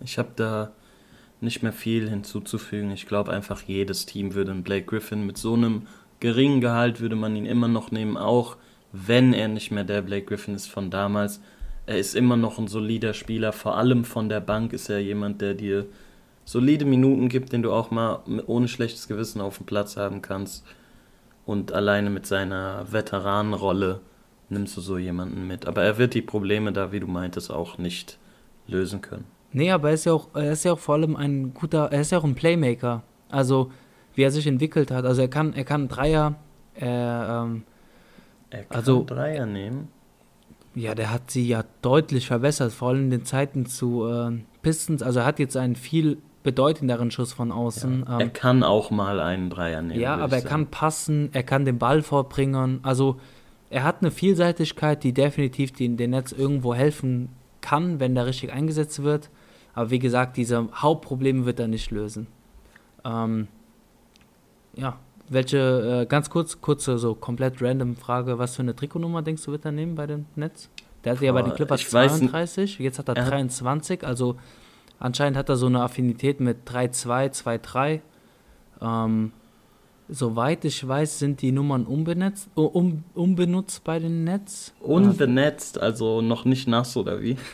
[0.00, 0.72] Ich habe da
[1.40, 2.90] nicht mehr viel hinzuzufügen.
[2.90, 5.86] Ich glaube einfach, jedes Team würde einen Blake Griffin mit so einem
[6.20, 8.56] geringen Gehalt würde man ihn immer noch nehmen, auch
[8.92, 11.40] wenn er nicht mehr der Blake Griffin ist von damals.
[11.86, 15.40] Er ist immer noch ein solider Spieler, vor allem von der Bank ist er jemand,
[15.40, 15.86] der dir
[16.44, 20.64] solide Minuten gibt, den du auch mal ohne schlechtes Gewissen auf dem Platz haben kannst.
[21.48, 24.00] Und alleine mit seiner Veteranenrolle
[24.50, 25.66] nimmst du so jemanden mit.
[25.66, 28.18] Aber er wird die Probleme da, wie du meintest, auch nicht
[28.66, 29.24] lösen können.
[29.52, 32.02] Nee, aber er ist ja auch, er ist ja auch vor allem ein guter, er
[32.02, 33.02] ist ja auch ein Playmaker.
[33.30, 33.72] Also,
[34.14, 35.06] wie er sich entwickelt hat.
[35.06, 36.34] Also er kann, er kann Dreier,
[36.74, 37.62] er, ähm,
[38.50, 39.88] Er kann Also- Dreier nehmen.
[40.74, 45.02] ja, der hat sie ja deutlich verbessert, vor allem in den Zeiten zu äh, Pistons.
[45.02, 46.18] Also er hat jetzt einen viel
[46.52, 48.04] bedeutenderen Schuss von außen.
[48.06, 50.00] er ähm, kann auch mal einen Dreier nehmen.
[50.00, 50.70] ja, aber er ich kann sagen.
[50.70, 52.80] passen, er kann den Ball vorbringen.
[52.82, 53.16] Also
[53.70, 57.28] er hat eine Vielseitigkeit, die definitiv den, den Netz irgendwo helfen
[57.60, 59.28] kann, wenn der richtig eingesetzt wird.
[59.74, 62.26] Aber wie gesagt, diese Hauptprobleme wird er nicht lösen.
[63.04, 63.46] Ähm,
[64.74, 64.96] ja,
[65.28, 65.58] welche,
[66.02, 69.64] äh, ganz kurz, kurze, so komplett random Frage, was für eine Trikotnummer denkst du, wird
[69.64, 70.70] er nehmen bei den Nets?
[71.04, 73.32] Der hatte ja bei den Clippers ich weiß n- 32, jetzt hat er, Er hat-
[73.32, 74.36] 23, also
[74.98, 78.00] anscheinend hat er so eine Affinität mit 3-2, 2-3.
[78.80, 79.32] Ähm,
[80.08, 84.74] soweit ich weiß, sind die Nummern unbenetzt, um, unbenutzt bei den Nets.
[84.80, 87.36] Unbenetzt, also noch nicht nass oder wie?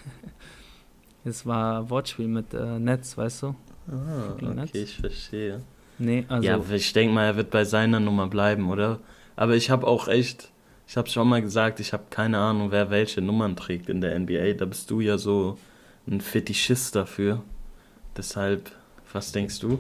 [1.26, 3.54] Es war Wortspiel mit äh, Netz, weißt du?
[3.90, 5.62] Ah, okay, ich verstehe.
[5.98, 6.46] Nee, also.
[6.46, 9.00] ja, ich denke mal, er wird bei seiner Nummer bleiben, oder?
[9.34, 10.50] Aber ich habe auch echt,
[10.86, 14.18] ich habe schon mal gesagt, ich habe keine Ahnung, wer welche Nummern trägt in der
[14.18, 14.52] NBA.
[14.52, 15.56] Da bist du ja so
[16.08, 17.42] ein Fetischist dafür.
[18.16, 18.70] Deshalb,
[19.12, 19.78] was denkst du?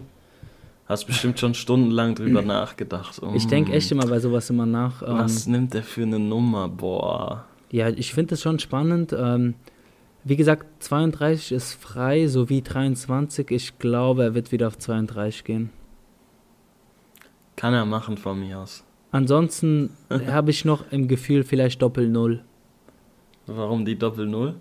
[0.86, 3.20] Hast bestimmt schon stundenlang drüber nachgedacht.
[3.34, 5.02] ich denke echt immer bei sowas immer nach.
[5.02, 6.68] Ähm, Was nimmt er für eine Nummer?
[6.68, 7.44] Boah.
[7.70, 9.14] Ja, ich finde es schon spannend.
[9.18, 9.54] Ähm,
[10.24, 13.50] wie gesagt, 32 ist frei, sowie 23.
[13.50, 15.70] Ich glaube, er wird wieder auf 32 gehen.
[17.56, 18.84] Kann er machen von mir aus.
[19.10, 22.42] Ansonsten habe ich noch im Gefühl vielleicht Doppel-Null.
[23.46, 24.54] Warum die Doppel-Null?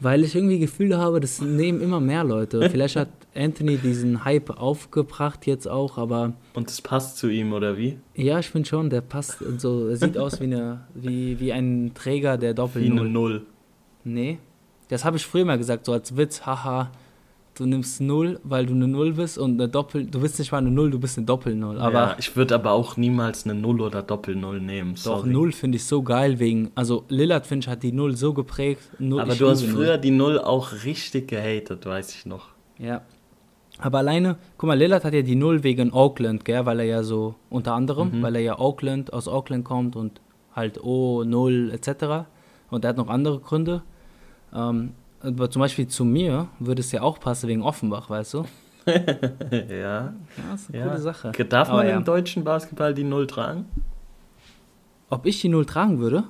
[0.00, 2.68] Weil ich irgendwie Gefühle habe, das nehmen immer mehr Leute.
[2.70, 7.76] Vielleicht hat Anthony diesen Hype aufgebracht jetzt auch, aber Und es passt zu ihm, oder
[7.76, 7.98] wie?
[8.14, 9.88] ja, ich finde schon, der passt und so.
[9.88, 13.08] Er sieht aus wie, eine, wie, wie ein Träger der Wie eine Doppel-Null.
[13.08, 13.46] Null.
[14.04, 14.38] Nee,
[14.88, 16.90] das habe ich früher mal gesagt, so als Witz, haha,
[17.60, 20.58] du nimmst Null, weil du eine Null bist und eine Doppel, du bist nicht mal
[20.58, 21.78] eine Null, du bist eine Doppel-Null.
[21.80, 24.94] Aber ja, ich würde aber auch niemals eine Null oder Doppel-Null nehmen.
[24.94, 25.30] doch, Sorry.
[25.30, 28.82] Null finde ich so geil wegen, also Lillard, finde ich, hat die Null so geprägt.
[28.98, 32.48] Null, Aber ich du hast früher die Null auch richtig gehatet, weiß ich noch.
[32.78, 33.02] Ja.
[33.80, 37.02] Aber alleine, guck mal, Lillard hat ja die Null wegen Oakland, gell, weil er ja
[37.02, 38.22] so, unter anderem, Mhm.
[38.22, 40.20] weil er ja Oakland, aus Oakland kommt und
[40.54, 42.26] halt O, Null, etc.
[42.70, 43.82] Und er hat noch andere Gründe.
[44.54, 44.90] Ähm,
[45.20, 48.44] aber zum Beispiel zu mir würde es ja auch passen wegen Offenbach, weißt du?
[48.86, 48.90] ja.
[49.70, 50.14] Ja,
[50.54, 50.86] ist eine ja.
[50.86, 51.32] coole Sache.
[51.48, 51.96] Darf man Aber ja.
[51.96, 53.66] im deutschen Basketball die Null tragen?
[55.10, 56.24] Ob ich die Null tragen würde?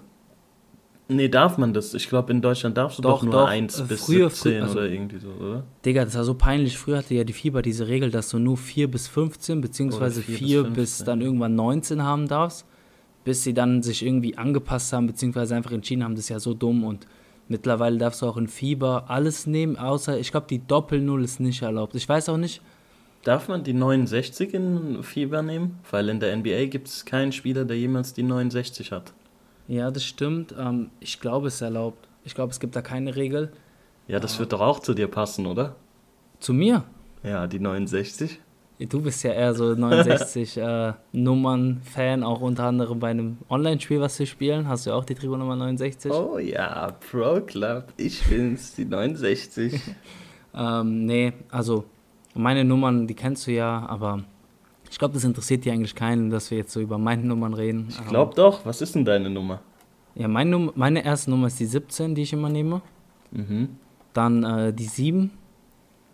[1.11, 1.95] Nee, darf man das?
[1.95, 3.49] Ich glaube, in Deutschland darfst du Doch, doch, nur doch.
[3.49, 5.65] 1 Äh, bis früher- 17 frü- also- oder irgendwie so, oder?
[5.85, 6.77] Digga, das war so peinlich.
[6.77, 10.27] Früher hatte ja die Fieber diese Regel, dass du nur 4 bis 15, beziehungsweise Oder
[10.27, 11.07] 4 bis 4 bis, 15.
[11.07, 12.67] dann irgendwann 19 haben darfst,
[13.25, 16.53] bis sie dann sich irgendwie angepasst haben, beziehungsweise einfach entschieden haben, das ist ja so
[16.53, 17.07] dumm und
[17.49, 21.63] mittlerweile darfst du auch in Fieber alles nehmen, außer, ich glaube, die Doppel-Null ist nicht
[21.63, 21.95] erlaubt.
[21.95, 22.61] Ich weiß auch nicht,
[23.25, 25.81] Darf man die 69 in Fieber nehmen?
[25.91, 29.13] Weil in der NBA gibt es keinen Spieler, der jemals die 69 hat.
[29.67, 32.09] ja, das stimmt, ähm, ich glaube, es ist erlaubt.
[32.25, 33.51] Ich glaube, es gibt da keine Regel.
[34.07, 35.75] Ja, das wird doch auch zu dir passen, oder?
[36.39, 36.85] Zu mir?
[37.25, 38.39] Ja, die 69.
[38.79, 40.93] Du bist ja eher so 69 äh,
[42.23, 44.69] auch unter anderem bei einem Online-Spiel, was wir spielen.
[44.69, 46.13] Hast du auch die Tribunummer 69?
[46.13, 49.81] Oh ja, Pro Club, ich bin's, die 69.
[50.55, 51.85] Ähm, nee, also
[52.35, 54.25] meine Nummern, die kennst du ja, aber
[54.91, 57.87] ich glaube, das interessiert dir eigentlich keinen, dass wir jetzt so über meine Nummern reden.
[57.91, 59.61] Ich glaube doch, was ist denn deine Nummer?
[60.15, 62.81] Ja, meine, Num meine erste Nummer ist die 17, die ich immer nehme.
[63.31, 63.77] Mhm.
[64.13, 65.31] Dann äh, die 7.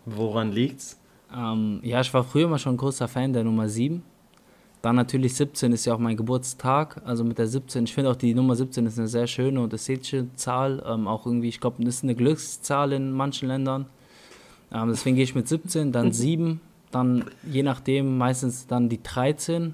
[0.05, 0.99] Woran liegt's?
[1.33, 4.03] Ähm, ja, ich war früher immer schon ein großer Fan der Nummer 7.
[4.81, 7.01] Dann natürlich 17 ist ja auch mein Geburtstag.
[7.05, 9.73] Also mit der 17, ich finde auch die Nummer 17 ist eine sehr schöne und
[9.73, 10.83] ästhetische Zahl.
[10.85, 13.87] Ähm, auch irgendwie, ich glaube, das ist eine Glückszahl in manchen Ländern.
[14.71, 16.61] Ähm, deswegen gehe ich mit 17, dann 7,
[16.91, 19.73] dann je nachdem meistens dann die 13.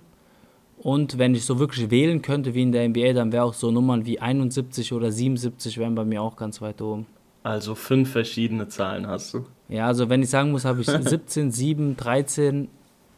[0.77, 3.69] Und wenn ich so wirklich wählen könnte wie in der NBA, dann wäre auch so
[3.69, 7.05] Nummern wie 71 oder 77 wären bei mir auch ganz weit oben.
[7.43, 9.45] Also fünf verschiedene Zahlen hast du.
[9.71, 12.67] Ja, also wenn ich sagen muss, habe ich 17, 7, 13,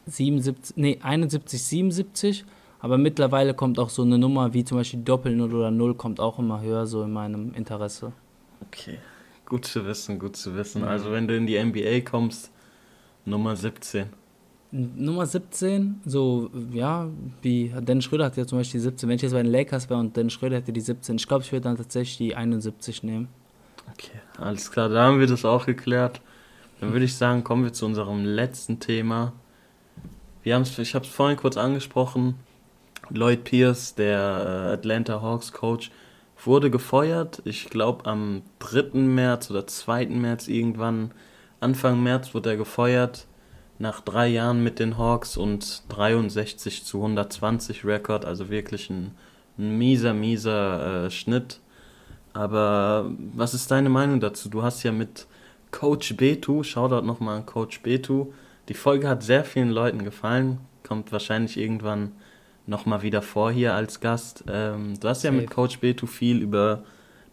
[0.06, 2.44] 77, nee, 71, 77.
[2.80, 6.20] Aber mittlerweile kommt auch so eine Nummer wie zum Beispiel Doppel 0 oder 0 kommt
[6.20, 8.12] auch immer höher so in meinem Interesse.
[8.68, 8.98] Okay,
[9.46, 10.84] gut zu wissen, gut zu wissen.
[10.84, 12.50] Also wenn du in die NBA kommst,
[13.24, 14.06] Nummer 17.
[14.72, 17.08] N- Nummer 17, so, ja,
[17.42, 19.08] wie Dennis Schröder hat ja zum Beispiel die 17.
[19.08, 21.42] Wenn ich jetzt bei den Lakers wäre und Dennis Schröder hätte die 17, ich glaube,
[21.42, 23.28] ich würde dann tatsächlich die 71 nehmen.
[23.92, 26.20] Okay, alles klar, da haben wir das auch geklärt.
[26.80, 29.32] Dann würde ich sagen, kommen wir zu unserem letzten Thema.
[30.42, 32.34] Wir haben's, ich habe es vorhin kurz angesprochen.
[33.10, 34.18] Lloyd Pierce, der
[34.70, 35.90] äh, Atlanta Hawks Coach,
[36.42, 37.42] wurde gefeuert.
[37.44, 38.98] Ich glaube am 3.
[38.98, 40.06] März oder 2.
[40.06, 41.12] März irgendwann,
[41.60, 43.26] Anfang März wurde er gefeuert.
[43.78, 49.12] Nach drei Jahren mit den Hawks und 63 zu 120 Rekord, also wirklich ein,
[49.58, 51.60] ein mieser, mieser äh, Schnitt.
[52.34, 54.48] Aber was ist deine Meinung dazu?
[54.48, 55.26] Du hast ja mit
[55.74, 58.26] Coach Betu, Shoutout nochmal an Coach Betu.
[58.68, 62.12] Die Folge hat sehr vielen Leuten gefallen, kommt wahrscheinlich irgendwann
[62.66, 64.44] nochmal wieder vor hier als Gast.
[64.48, 65.54] Ähm, du hast ja mit Safe.
[65.54, 66.84] Coach Betu viel über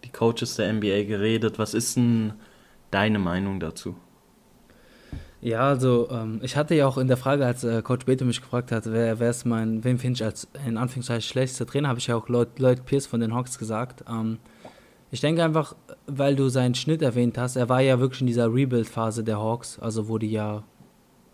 [0.03, 1.59] die Coaches der NBA geredet.
[1.59, 2.33] Was ist denn
[2.89, 3.95] deine Meinung dazu?
[5.39, 8.41] Ja, also ähm, ich hatte ja auch in der Frage, als äh, Coach Beto mich
[8.41, 11.99] gefragt hat, wer, wer ist mein, wen finde ich als in Anführungszeichen schlechtester Trainer, habe
[11.99, 14.03] ich ja auch Lloyd, Lloyd Pierce von den Hawks gesagt.
[14.09, 14.39] Ähm,
[15.11, 15.75] ich denke einfach,
[16.17, 19.79] weil du seinen Schnitt erwähnt hast, er war ja wirklich in dieser Rebuild-Phase der Hawks,
[19.79, 20.63] also wo die ja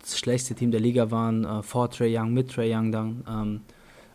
[0.00, 3.24] das schlechteste Team der Liga waren, äh, vor Trey Young, mit Trey Young dann.
[3.28, 3.60] Ähm,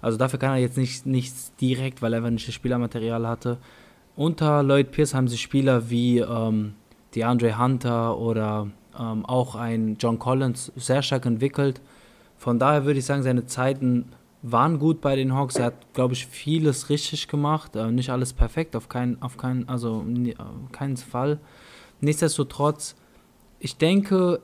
[0.02, 3.58] also dafür kann er jetzt nicht, nichts direkt, weil er einfach nicht das Spielermaterial hatte.
[4.16, 6.74] Unter Lloyd Pierce haben sie Spieler wie ähm,
[7.16, 8.68] DeAndre Hunter oder
[9.00, 11.82] ähm, auch ein John Collins sehr stark entwickelt.
[12.38, 14.10] Von daher würde ich sagen, seine Zeiten
[14.44, 15.56] waren gut bei den Hawks.
[15.56, 17.76] Er hat, glaube ich, vieles richtig gemacht.
[17.76, 20.06] Äh, nicht alles perfekt, auf keinen, auf keinen, also
[20.38, 21.40] auf keinen Fall.
[22.02, 22.96] Nichtsdestotrotz,
[23.60, 24.42] ich denke,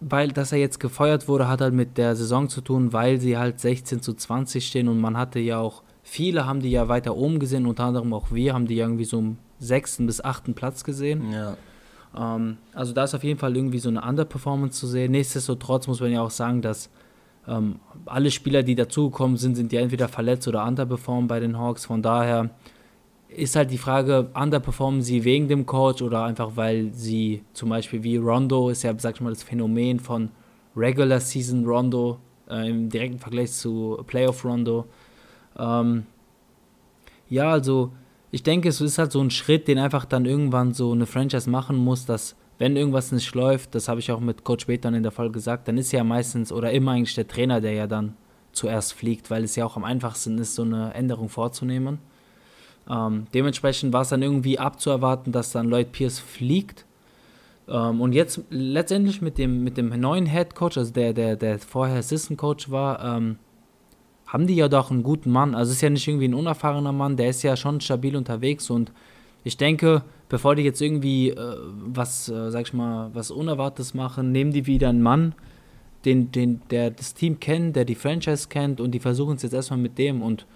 [0.00, 3.38] weil dass er jetzt gefeuert wurde, hat halt mit der Saison zu tun, weil sie
[3.38, 7.16] halt 16 zu 20 stehen und man hatte ja auch, viele haben die ja weiter
[7.16, 10.54] oben gesehen, unter anderem auch wir haben die ja irgendwie so im sechsten bis achten
[10.54, 11.32] Platz gesehen.
[11.32, 11.56] Ja.
[12.16, 15.12] Ähm, also da ist auf jeden Fall irgendwie so eine Underperformance zu sehen.
[15.12, 16.90] Nichtsdestotrotz muss man ja auch sagen, dass
[17.50, 21.86] ähm, alle Spieler, die dazugekommen sind, sind ja entweder verletzt oder underperformen bei den Hawks.
[21.86, 22.50] Von daher
[23.28, 28.02] ist halt die Frage, underperformen sie wegen dem Coach oder einfach weil sie zum Beispiel
[28.02, 30.30] wie Rondo ist ja, sag ich mal, das Phänomen von
[30.76, 34.86] Regular Season Rondo äh, im direkten Vergleich zu Playoff Rondo.
[35.58, 36.06] Ähm,
[37.28, 37.92] ja, also
[38.32, 41.50] ich denke, es ist halt so ein Schritt, den einfach dann irgendwann so eine Franchise
[41.50, 45.02] machen muss, dass wenn irgendwas nicht läuft, das habe ich auch mit Coach dann in
[45.02, 48.16] der Folge gesagt, dann ist ja meistens oder immer eigentlich der Trainer, der ja dann
[48.52, 52.00] zuerst fliegt, weil es ja auch am einfachsten ist, so eine Änderung vorzunehmen.
[52.86, 56.84] Ähm, dementsprechend war es dann irgendwie abzuerwarten, dass dann Lloyd Pierce fliegt.
[57.66, 61.58] Ähm, und jetzt letztendlich mit dem, mit dem neuen Head Coach, also der, der, der
[61.60, 63.38] vorher Assistant Coach war, ähm,
[64.26, 65.54] haben die ja doch einen guten Mann.
[65.54, 68.92] Also ist ja nicht irgendwie ein unerfahrener Mann, der ist ja schon stabil unterwegs und
[69.44, 74.32] ich denke, bevor die jetzt irgendwie äh, was, äh, sag ich mal, was Unerwartetes machen,
[74.32, 75.34] nehmen die wieder einen Mann,
[76.04, 79.52] den, den, der das Team kennt, der die Franchise kennt und die versuchen es jetzt
[79.52, 80.46] erstmal mit dem und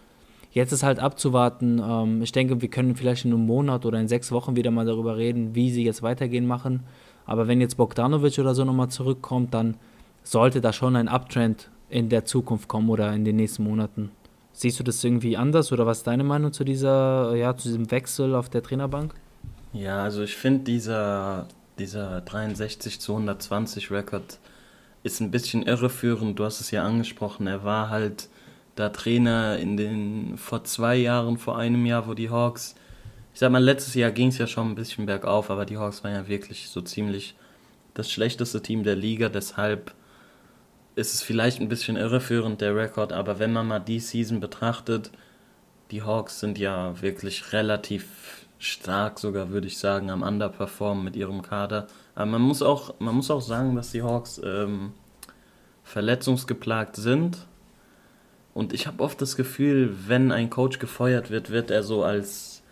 [0.53, 1.82] jetzt ist halt abzuwarten.
[1.85, 4.87] Ähm, ich denke, wir können vielleicht in einem Monat oder in sechs Wochen wieder mal
[4.87, 6.80] darüber reden, wie sie jetzt weitergehen machen.
[7.26, 9.76] Aber wenn jetzt Bogdanovic oder so nochmal zurückkommt, dann
[10.22, 14.11] sollte da schon ein Uptrend in der Zukunft kommen oder in den nächsten Monaten.
[14.57, 17.91] Siehst du das irgendwie anders oder was ist deine Meinung zu dieser, ja, zu diesem
[17.91, 19.13] Wechsel auf der Trainerbank?
[19.73, 21.49] Ja, also ich finde dieser,
[21.79, 24.39] dieser 63 zu 120 Rekord
[25.03, 26.39] ist ein bisschen irreführend.
[26.39, 27.49] Du hast es ja angesprochen.
[27.49, 28.29] Er war halt
[28.77, 32.77] da Trainer in den vor zwei Jahren, vor einem Jahr, wo die Hawks,
[33.33, 36.05] ich sag mal, letztes Jahr ging es ja schon ein bisschen bergauf, aber die Hawks
[36.05, 37.35] waren ja wirklich so ziemlich
[37.95, 39.29] das schlechteste Team der Liga.
[39.29, 39.93] Deshalb
[40.97, 45.11] ist es vielleicht ein bisschen irreführend, der Rekord, aber wenn man mal die Season betrachtet,
[45.91, 51.43] die Hawks sind ja wirklich relativ stark, sogar würde ich sagen, am Underperformen mit ihrem
[51.43, 51.87] Kader.
[52.15, 54.93] Aber man muss auch, man muss auch sagen, dass die Hawks ähm,
[55.83, 57.47] verletzungsgeplagt sind.
[58.55, 62.63] Und ich habe oft das Gefühl, wenn ein Coach gefeuert wird, wird er so als.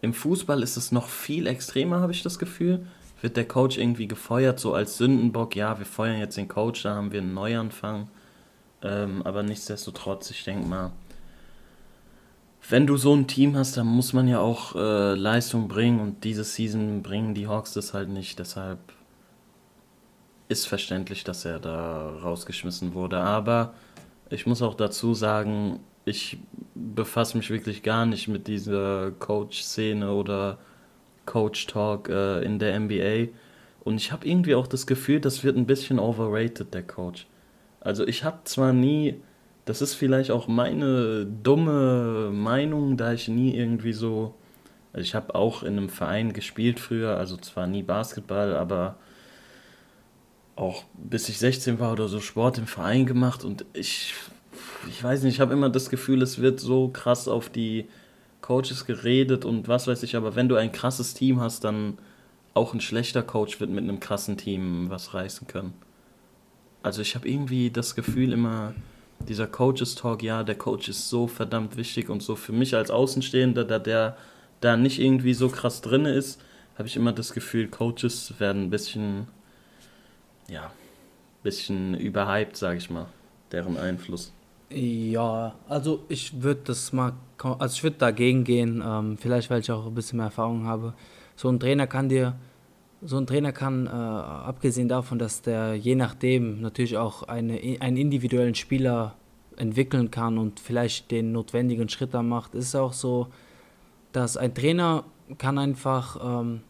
[0.00, 2.86] Im Fußball ist es noch viel extremer, habe ich das Gefühl.
[3.22, 6.96] Wird der Coach irgendwie gefeuert, so als Sündenbock, ja, wir feuern jetzt den Coach, da
[6.96, 8.08] haben wir einen Neuanfang.
[8.82, 10.92] Ähm, aber nichtsdestotrotz, ich denke mal,
[12.68, 16.24] wenn du so ein Team hast, dann muss man ja auch äh, Leistung bringen und
[16.24, 18.38] diese Season bringen die Hawks das halt nicht.
[18.38, 18.78] Deshalb
[20.48, 23.18] ist verständlich, dass er da rausgeschmissen wurde.
[23.18, 23.74] Aber
[24.30, 26.38] ich muss auch dazu sagen, ich
[26.74, 30.58] befasse mich wirklich gar nicht mit dieser Coach-Szene oder
[31.26, 33.32] Coach-Talk äh, in der NBA.
[33.84, 37.26] Und ich habe irgendwie auch das Gefühl, das wird ein bisschen overrated, der Coach.
[37.80, 39.16] Also ich habe zwar nie
[39.64, 44.34] das ist vielleicht auch meine dumme Meinung, da ich nie irgendwie so.
[44.92, 48.96] Also ich habe auch in einem Verein gespielt früher, also zwar nie Basketball, aber
[50.56, 54.14] auch bis ich 16 war oder so Sport im Verein gemacht und ich,
[54.86, 57.86] ich weiß nicht, ich habe immer das Gefühl, es wird so krass auf die
[58.42, 61.96] Coaches geredet und was weiß ich, aber wenn du ein krasses Team hast, dann
[62.54, 65.72] auch ein schlechter Coach wird mit einem krassen Team was reißen können.
[66.82, 68.74] Also ich habe irgendwie das Gefühl immer,
[69.28, 72.90] dieser Coaches Talk, ja, der Coach ist so verdammt wichtig und so für mich als
[72.90, 74.16] Außenstehender, da der
[74.60, 76.40] da nicht irgendwie so krass drin ist,
[76.78, 79.26] habe ich immer das Gefühl, Coaches werden ein bisschen,
[80.48, 80.70] ja,
[81.42, 83.06] bisschen überhyped, sage ich mal,
[83.50, 84.32] deren Einfluss.
[84.74, 89.70] Ja, also ich würde das mal, also ich würde dagegen gehen, ähm, vielleicht weil ich
[89.70, 90.94] auch ein bisschen mehr Erfahrung habe.
[91.36, 92.36] So ein Trainer kann dir
[93.04, 97.96] so ein Trainer kann, äh, abgesehen davon, dass der je nachdem natürlich auch eine, einen
[97.96, 99.16] individuellen Spieler
[99.56, 103.26] entwickeln kann und vielleicht den notwendigen Schritt da macht, ist auch so,
[104.12, 105.04] dass ein Trainer
[105.38, 106.62] kann einfach ähm,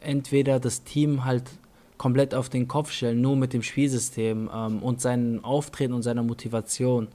[0.00, 1.50] entweder das Team halt
[1.98, 6.22] komplett auf den Kopf stellen, nur mit dem Spielsystem ähm, und seinem Auftreten und seiner
[6.22, 7.08] Motivation.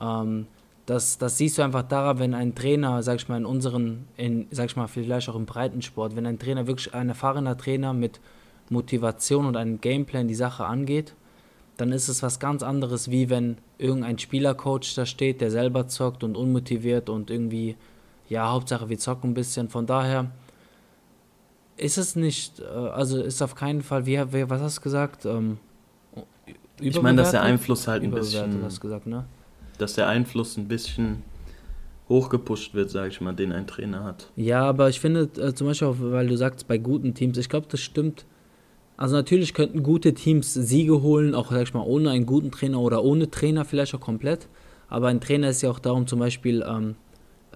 [0.00, 0.46] Ähm,
[0.86, 4.46] das, das siehst du einfach daran, wenn ein Trainer, sag ich mal, in unseren, in,
[4.50, 8.20] sag ich mal, vielleicht auch im Breitensport, wenn ein Trainer wirklich ein erfahrener Trainer mit
[8.70, 11.14] Motivation und einem Gameplan die Sache angeht,
[11.76, 16.24] dann ist es was ganz anderes, wie wenn irgendein Spielercoach da steht, der selber zockt
[16.24, 17.76] und unmotiviert und irgendwie,
[18.28, 19.68] ja, Hauptsache wir zocken ein bisschen.
[19.68, 20.30] Von daher
[21.78, 24.18] ist es nicht, äh, also ist auf keinen Fall, wie,
[24.48, 25.24] was hast du gesagt?
[25.24, 25.58] Ähm,
[26.80, 28.62] ich meine, dass der Einfluss halt ein bisschen.
[28.62, 29.24] Hast gesagt, ne?
[29.78, 31.22] dass der Einfluss ein bisschen
[32.08, 34.30] hochgepusht wird, sage ich mal, den ein Trainer hat.
[34.36, 37.48] Ja, aber ich finde äh, zum Beispiel, auch, weil du sagst, bei guten Teams, ich
[37.48, 38.24] glaube, das stimmt.
[38.96, 42.80] Also natürlich könnten gute Teams Siege holen, auch sag ich mal, ohne einen guten Trainer
[42.80, 44.48] oder ohne Trainer vielleicht auch komplett.
[44.88, 46.96] Aber ein Trainer ist ja auch darum, zum Beispiel ähm,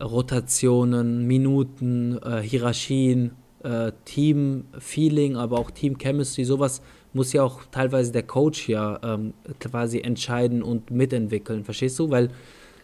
[0.01, 3.33] Rotationen, Minuten, äh, Hierarchien,
[3.65, 6.83] äh, Team-Feeling, aber auch Team-Chemistry, sowas
[7.13, 11.65] muss ja auch teilweise der Coach ja ähm, quasi entscheiden und mitentwickeln.
[11.65, 12.11] Verstehst du?
[12.11, 12.31] Weil,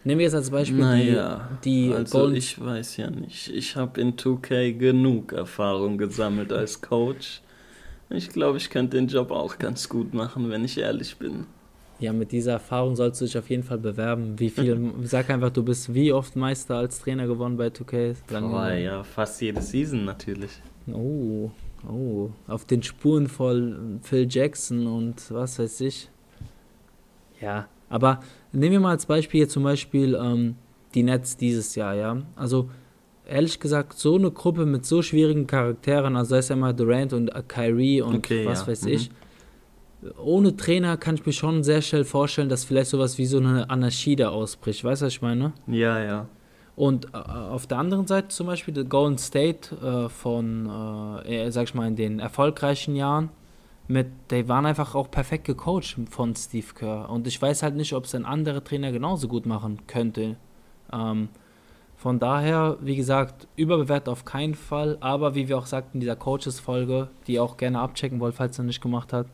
[0.04, 3.48] nehmen wir jetzt als Beispiel naja, die, die also Golden ich weiß ja nicht.
[3.48, 7.42] Ich habe in 2K genug Erfahrung gesammelt als Coach.
[8.10, 11.46] Ich glaube, ich könnte den Job auch ganz gut machen, wenn ich ehrlich bin.
[12.00, 14.38] Ja, mit dieser Erfahrung sollst du dich auf jeden Fall bewerben.
[14.38, 18.16] Wie viel, sag einfach, du bist wie oft Meister als Trainer geworden bei 2K?
[18.28, 20.52] Boah, ja, fast jede Season natürlich.
[20.92, 21.50] Oh,
[21.86, 26.08] Oh, auf den Spuren von Phil Jackson und was weiß ich.
[27.40, 28.20] Ja, aber
[28.52, 30.56] nehmen wir mal als Beispiel hier zum Beispiel ähm,
[30.94, 32.22] die Nets dieses Jahr, ja.
[32.34, 32.68] Also
[33.26, 37.30] ehrlich gesagt, so eine Gruppe mit so schwierigen Charakteren, also ist ja immer Durant und
[37.48, 38.66] Kyrie und okay, was ja.
[38.66, 38.88] weiß mhm.
[38.88, 39.10] ich.
[40.22, 43.68] Ohne Trainer kann ich mir schon sehr schnell vorstellen, dass vielleicht sowas wie so eine
[43.68, 44.84] Anarchie da ausbricht.
[44.84, 45.52] Weißt du, was ich meine?
[45.66, 46.28] Ja, ja.
[46.76, 50.70] Und äh, auf der anderen Seite zum Beispiel der Golden State äh, von,
[51.26, 53.30] äh, sag ich mal, in den erfolgreichen Jahren,
[53.88, 57.10] mit, die waren einfach auch perfekt gecoacht von Steve Kerr.
[57.10, 60.36] Und ich weiß halt nicht, ob es ein anderer Trainer genauso gut machen könnte.
[60.92, 61.30] Ähm,
[61.96, 64.98] von daher, wie gesagt, überbewertet auf keinen Fall.
[65.00, 68.60] Aber wie wir auch sagten in dieser Coaches-Folge, die ihr auch gerne abchecken wollt, falls
[68.60, 69.30] ihr nicht gemacht habt,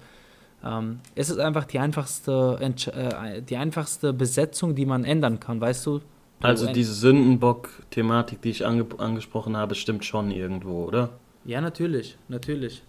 [0.65, 5.87] ähm, ist es einfach die einfachste, äh, die einfachste Besetzung, die man ändern kann, weißt
[5.87, 6.01] du?
[6.41, 11.11] Also diese Sündenbock-Thematik, die ich ange angesprochen habe, stimmt schon irgendwo, oder?
[11.45, 12.83] Ja, natürlich, natürlich.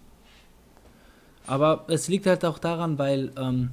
[1.46, 3.70] Aber es liegt halt auch daran, weil ähm,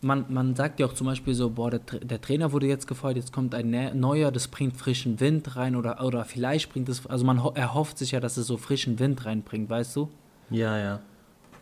[0.00, 3.16] man, man sagt ja auch zum Beispiel so, boah, der, der Trainer wurde jetzt gefeuert,
[3.16, 7.06] jetzt kommt ein ne-, neuer, das bringt frischen Wind rein oder, oder vielleicht bringt es,
[7.06, 10.08] also man erhofft sich ja, dass es so frischen Wind reinbringt, weißt du?
[10.50, 11.00] Ja, ja.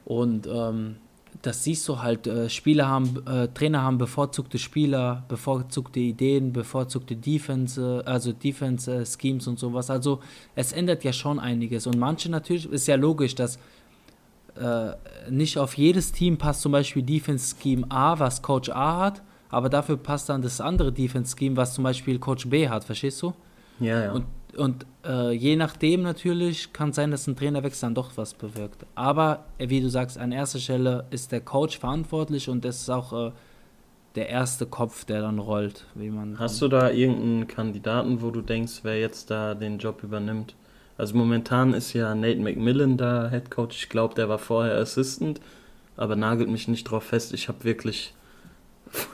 [0.05, 0.97] Und ähm,
[1.43, 7.17] das siehst du halt, äh, Spieler haben, äh, Trainer haben bevorzugte Spieler, bevorzugte Ideen, bevorzugte
[7.17, 9.91] Defense, also Defense-Schemes und sowas.
[9.91, 10.21] Also
[10.55, 11.87] es ändert ja schon einiges.
[11.87, 13.59] Und manche natürlich, ist ja logisch, dass
[14.57, 14.93] äh,
[15.31, 19.97] nicht auf jedes Team passt zum Beispiel Defense-Scheme A, was Coach A hat, aber dafür
[19.97, 23.33] passt dann das andere Defense-Scheme, was zum Beispiel Coach B hat, verstehst du?
[23.79, 24.13] Ja, ja.
[24.13, 24.27] Und,
[24.57, 28.85] und äh, je nachdem natürlich kann sein, dass ein Trainerwechsel dann doch was bewirkt.
[28.95, 32.91] Aber äh, wie du sagst, an erster Stelle ist der Coach verantwortlich und das ist
[32.91, 33.33] auch äh,
[34.15, 35.87] der erste Kopf, der dann rollt.
[35.95, 40.03] Wie man Hast du da irgendeinen Kandidaten, wo du denkst, wer jetzt da den Job
[40.03, 40.55] übernimmt?
[40.99, 43.85] Also momentan ist ja Nate McMillan da Head Coach.
[43.85, 45.41] Ich glaube, der war vorher Assistant,
[45.97, 47.33] aber nagelt mich nicht drauf fest.
[47.33, 48.13] Ich habe wirklich,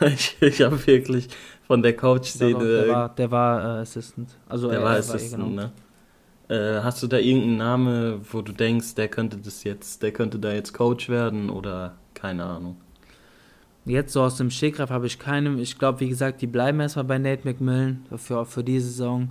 [0.00, 1.28] ich, ich habe wirklich
[1.66, 4.36] von der der, Coach-Szene, der war, der war äh, Assistant.
[4.48, 5.62] Also der er- war Assistant, genau.
[5.62, 5.72] ne?
[6.48, 10.38] Äh, hast du da irgendeinen Name, wo du denkst, der könnte das jetzt, der könnte
[10.38, 12.76] da jetzt Coach werden oder keine Ahnung?
[13.84, 15.58] Jetzt so aus dem Stegreif habe ich keinem.
[15.58, 19.30] Ich glaube, wie gesagt, die bleiben erstmal bei Nate McMillan für, für die Saison.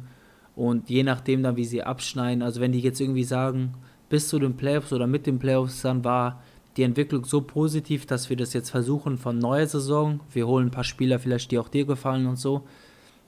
[0.56, 3.74] Und je nachdem dann, wie sie abschneiden, also wenn die jetzt irgendwie sagen,
[4.08, 6.42] bis zu den Playoffs oder mit den Playoffs, dann war
[6.78, 10.20] die Entwicklung so positiv, dass wir das jetzt versuchen von neuer Saison.
[10.32, 12.64] Wir holen ein paar Spieler vielleicht, die auch dir gefallen und so.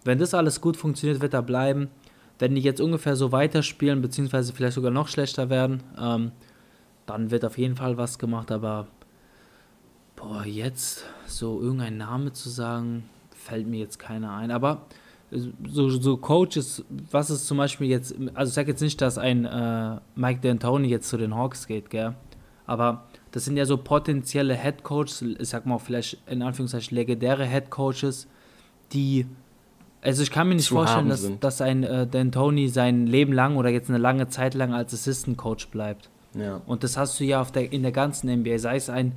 [0.04, 1.90] Wenn das alles gut funktioniert, wird er bleiben.
[2.40, 6.32] Wenn die jetzt ungefähr so weiterspielen, beziehungsweise vielleicht sogar noch schlechter werden, ähm,
[7.06, 8.52] dann wird auf jeden Fall was gemacht.
[8.52, 8.88] Aber
[10.16, 14.52] boah, jetzt so irgendein Name zu sagen, fällt mir jetzt keiner ein.
[14.52, 14.86] Aber
[15.32, 19.46] so, so Coaches, was ist zum Beispiel jetzt, also ich sage jetzt nicht, dass ein
[19.46, 22.16] äh, Mike D'Antoni jetzt zu den Hawks geht, gell?
[22.66, 27.46] Aber das sind ja so potenzielle Head Coaches, ich sag mal vielleicht in Anführungszeichen legendäre
[27.46, 28.28] Head Coaches,
[28.94, 29.26] die,
[30.02, 31.44] also ich kann mir nicht vorstellen, dass, sind.
[31.44, 35.38] dass ein äh, D'Antoni sein Leben lang oder jetzt eine lange Zeit lang als Assistant
[35.38, 36.10] Coach bleibt.
[36.34, 36.62] Ja.
[36.66, 38.60] Und das hast du ja auf der, in der ganzen NBA.
[38.60, 39.14] Sei es ein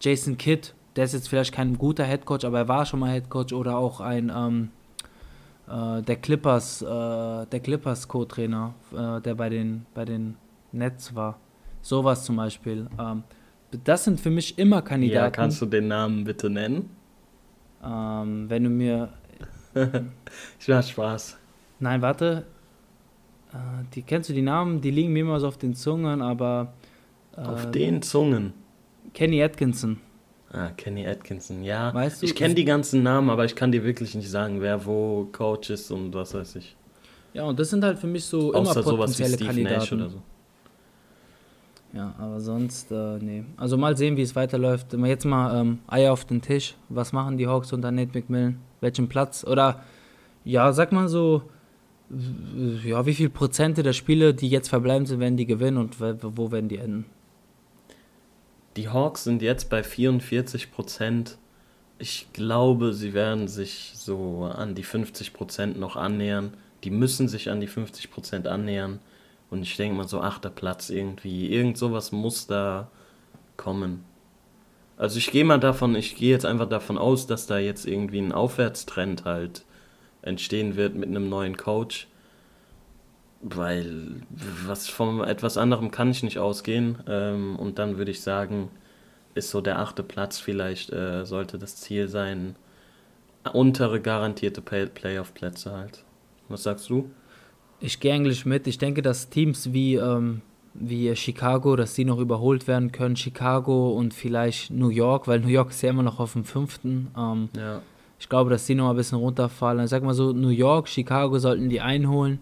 [0.00, 3.52] Jason Kidd, der ist jetzt vielleicht kein guter Headcoach, aber er war schon mal Headcoach.
[3.52, 4.70] Oder auch ein ähm,
[5.68, 10.36] äh, der Clippers, äh, der Clippers Co-Trainer, äh, der bei den, bei den
[10.72, 11.38] Nets war.
[11.80, 12.88] Sowas zum Beispiel.
[12.98, 13.22] Ähm,
[13.84, 15.24] das sind für mich immer Kandidaten.
[15.24, 16.90] ja, kannst du den Namen bitte nennen?
[17.84, 19.08] ähm, wenn du mir.
[20.60, 21.38] Ich mach Spaß.
[21.80, 22.44] Nein, warte.
[23.52, 23.56] Äh,
[23.94, 24.80] die, kennst du die Namen?
[24.80, 26.74] Die liegen mir immer so auf den Zungen, aber.
[27.36, 28.52] Äh, Auf den Zungen.
[29.14, 29.98] Kenny Atkinson.
[30.52, 31.92] Ah, Kenny Atkinson, ja.
[31.94, 34.84] Weißt du, ich kenne die ganzen Namen, aber ich kann dir wirklich nicht sagen, wer
[34.84, 36.76] wo Coach ist und was weiß ich.
[37.32, 39.88] Ja, und das sind halt für mich so immer Außer sowas wie potenzielle Steve Nash
[39.88, 39.94] Kandidaten.
[40.02, 40.22] oder so.
[41.94, 43.44] Ja, aber sonst, äh, nee.
[43.56, 44.94] Also mal sehen, wie es weiterläuft.
[44.94, 46.74] Jetzt mal ähm, Eier auf den Tisch.
[46.88, 48.58] Was machen die Hawks unter Nate McMillan?
[48.80, 49.44] Welchen Platz?
[49.44, 49.82] Oder,
[50.44, 51.42] ja, sag mal so,
[52.84, 56.50] ja, wie viel Prozente der Spiele, die jetzt verbleiben sind, werden die gewinnen und wo
[56.50, 57.06] werden die enden?
[58.76, 61.36] Die Hawks sind jetzt bei 44 Prozent.
[61.98, 66.54] Ich glaube, sie werden sich so an die 50 Prozent noch annähern.
[66.84, 68.98] Die müssen sich an die 50 Prozent annähern.
[69.52, 71.52] Und ich denke mal, so achter Platz irgendwie.
[71.52, 72.88] Irgend sowas muss da
[73.58, 74.02] kommen.
[74.96, 78.20] Also ich gehe mal davon, ich gehe jetzt einfach davon aus, dass da jetzt irgendwie
[78.20, 79.66] ein Aufwärtstrend halt
[80.22, 82.08] entstehen wird mit einem neuen Coach.
[83.42, 84.22] Weil
[84.64, 87.02] was von etwas anderem kann ich nicht ausgehen.
[87.06, 88.70] Ähm, und dann würde ich sagen,
[89.34, 92.56] ist so der achte Platz vielleicht, äh, sollte das Ziel sein.
[93.52, 96.04] Untere garantierte Play Playoff-Plätze halt.
[96.48, 97.10] Was sagst du?
[97.82, 98.66] Ich gehe eigentlich mit.
[98.66, 100.40] Ich denke, dass Teams wie, ähm,
[100.74, 103.16] wie Chicago, dass die noch überholt werden können.
[103.16, 107.08] Chicago und vielleicht New York, weil New York ist ja immer noch auf dem fünften.
[107.16, 107.82] Ähm, Ja.
[108.18, 109.82] Ich glaube, dass die noch ein bisschen runterfallen.
[109.82, 112.38] Ich sag mal so, New York, Chicago sollten die einholen.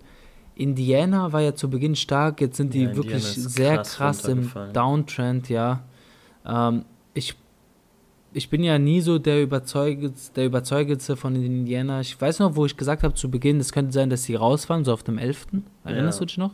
[0.54, 4.52] Indiana war ja zu Beginn stark, jetzt sind die Ja, wirklich sehr krass krass, im.
[4.74, 5.82] Downtrend, ja.
[6.46, 6.84] Ähm,
[7.14, 7.34] ich,
[8.32, 12.00] ich bin ja nie so der, Überzeugendste, der Überzeugendste von den Indiana.
[12.00, 14.84] Ich weiß noch, wo ich gesagt habe zu Beginn, es könnte sein, dass sie rausfahren,
[14.84, 15.46] so auf dem 11.
[15.84, 16.20] Erinnerst Ja.
[16.20, 16.52] du dich noch?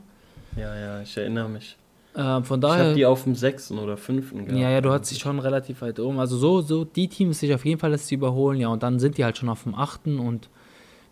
[0.57, 1.77] Ja, ja, ich erinnere mich.
[2.17, 2.95] Ähm, von Ich habe daher.
[2.95, 4.59] die auf dem sechsten oder fünften gehabt.
[4.59, 6.19] Ja, ja, du hattest dich schon relativ weit oben.
[6.19, 8.99] Also so, so, die Teams sich auf jeden Fall, dass sie überholen, ja, und dann
[8.99, 10.49] sind die halt schon auf dem achten und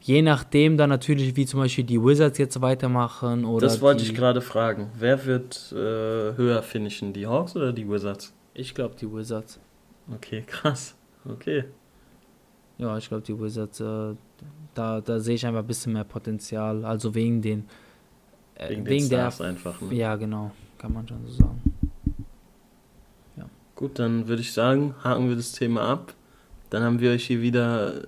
[0.01, 3.67] je nachdem dann natürlich, wie zum Beispiel die Wizards jetzt weitermachen oder.
[3.67, 4.91] Das wollte ich gerade fragen.
[4.99, 8.33] Wer wird äh, höher finishen, die Hawks oder die Wizards?
[8.55, 9.61] Ich glaube die Wizards.
[10.13, 10.95] Okay, krass.
[11.29, 11.65] Okay.
[12.79, 14.15] Ja, ich glaube die Wizards, äh,
[14.75, 16.85] da, da sehe ich einfach ein bisschen mehr Potenzial.
[16.85, 17.65] Also wegen den.
[18.57, 19.31] Äh, Wegen, wegen den der.
[19.31, 19.81] Stars einfach.
[19.81, 19.95] Ne?
[19.95, 21.75] Ja, genau, kann man schon so sagen.
[23.77, 26.15] Gut, dann würde ich sagen, haken wir das Thema ab.
[26.71, 28.03] Dann haben wir euch hier wieder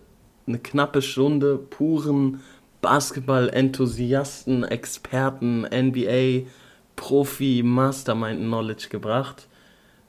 [0.46, 2.40] eine knappe Stunde puren
[2.82, 6.46] Basketball-Enthusiasten, Experten, NBA,
[6.94, 9.48] Profi, Mastermind-Knowledge gebracht.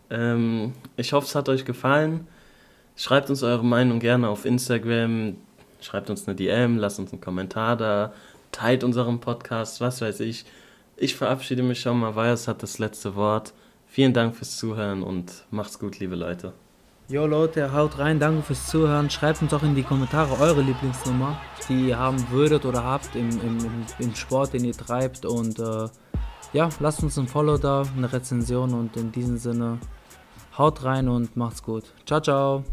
[0.10, 2.28] Ähm, ich hoffe, es hat euch gefallen.
[2.96, 5.38] Schreibt uns eure Meinung gerne auf Instagram.
[5.82, 8.14] Schreibt uns eine DM, lasst uns einen Kommentar da.
[8.52, 10.46] Teilt unseren Podcast, was weiß ich.
[10.96, 12.16] Ich verabschiede mich schon mal.
[12.16, 13.54] Vajos hat das letzte Wort.
[13.86, 16.54] Vielen Dank fürs Zuhören und macht's gut, liebe Leute.
[17.10, 19.10] Jo Leute, haut rein, danke fürs Zuhören.
[19.10, 21.40] Schreibt uns auch in die Kommentare eure Lieblingsnummer,
[21.70, 25.26] die ihr haben würdet oder habt im, im, im, im Sport, den ihr treibt.
[25.26, 25.88] Und äh,
[26.52, 29.80] ja, lasst uns ein Follow da, eine Rezension und in diesem Sinne
[30.58, 31.84] haut rein und macht's gut.
[32.06, 32.64] Ciao, ciao.